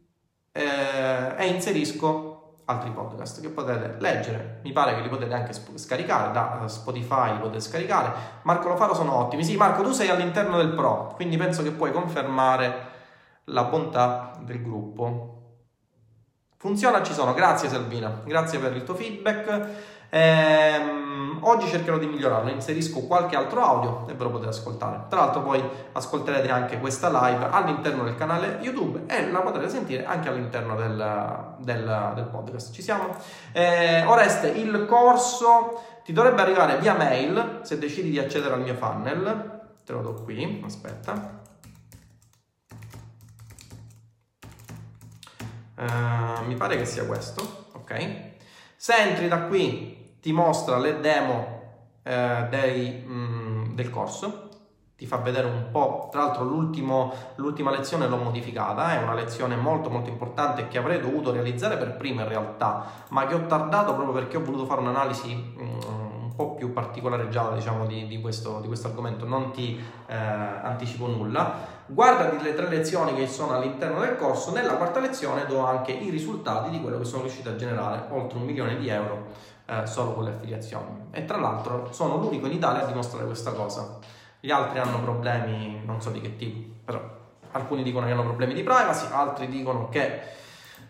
[0.51, 4.59] eh, e inserisco altri podcast che potete leggere.
[4.63, 8.11] Mi pare che li potete anche scaricare da eh, Spotify, li potete scaricare.
[8.41, 9.45] Marco Lo Faro sono ottimi.
[9.45, 12.91] Sì, Marco, tu sei all'interno del Pro, quindi penso che puoi confermare
[13.45, 15.31] la bontà del gruppo.
[16.57, 17.33] Funziona, ci sono.
[17.33, 19.69] Grazie Salvina, grazie per il tuo feedback.
[20.09, 21.04] Ehm,
[21.47, 25.05] oggi cercherò di migliorarlo, inserisco qualche altro audio e ve lo potete ascoltare.
[25.09, 30.05] Tra l'altro poi ascolterete anche questa live all'interno del canale YouTube e la potrete sentire
[30.05, 32.73] anche all'interno del, del, del podcast.
[32.73, 33.15] Ci siamo?
[33.51, 38.75] Eh, Oreste, il corso ti dovrebbe arrivare via mail se decidi di accedere al mio
[38.75, 39.63] funnel.
[39.85, 41.43] Te lo do qui, aspetta.
[45.77, 48.33] Uh, mi pare che sia questo, ok?
[48.77, 51.61] Se entri da qui ti mostra le demo
[52.01, 54.49] eh, dei, mh, mm, del corso,
[54.97, 59.91] ti fa vedere un po', tra l'altro l'ultima lezione l'ho modificata, è una lezione molto
[59.91, 64.15] molto importante che avrei dovuto realizzare per prima in realtà, ma che ho tardato proprio
[64.15, 68.61] perché ho voluto fare un'analisi mh, mm, un po' più particolareggiata diciamo di, di, questo,
[68.61, 71.73] di questo argomento, non ti eh, anticipo nulla.
[71.85, 76.09] Guardati le tre lezioni che sono all'interno del corso, nella quarta lezione do anche i
[76.09, 80.13] risultati di quello che sono riuscito a generare, oltre un milione di euro eh, solo
[80.13, 81.07] con le affiliazioni.
[81.11, 83.99] E tra l'altro sono l'unico in Italia a dimostrare questa cosa.
[84.39, 87.01] Gli altri hanno problemi, non so di che tipo, però
[87.51, 90.33] alcuni dicono che hanno problemi di privacy, altri dicono che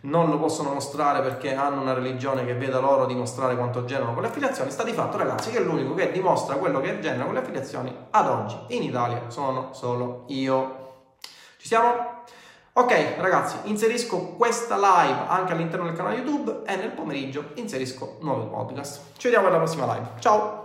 [0.02, 4.22] non lo possono mostrare perché hanno una religione che veda loro dimostrare quanto generano con
[4.24, 4.72] le affiliazioni.
[4.72, 8.28] Sta di fatto, ragazzi, che l'unico che dimostra quello che genera con le affiliazioni ad
[8.28, 10.84] oggi in Italia sono solo io.
[11.58, 12.15] Ci siamo?
[12.78, 18.48] Ok ragazzi, inserisco questa live anche all'interno del canale YouTube e nel pomeriggio inserisco nuovi
[18.48, 19.00] podcast.
[19.16, 20.10] Ci vediamo alla prossima live.
[20.20, 20.52] Ciao!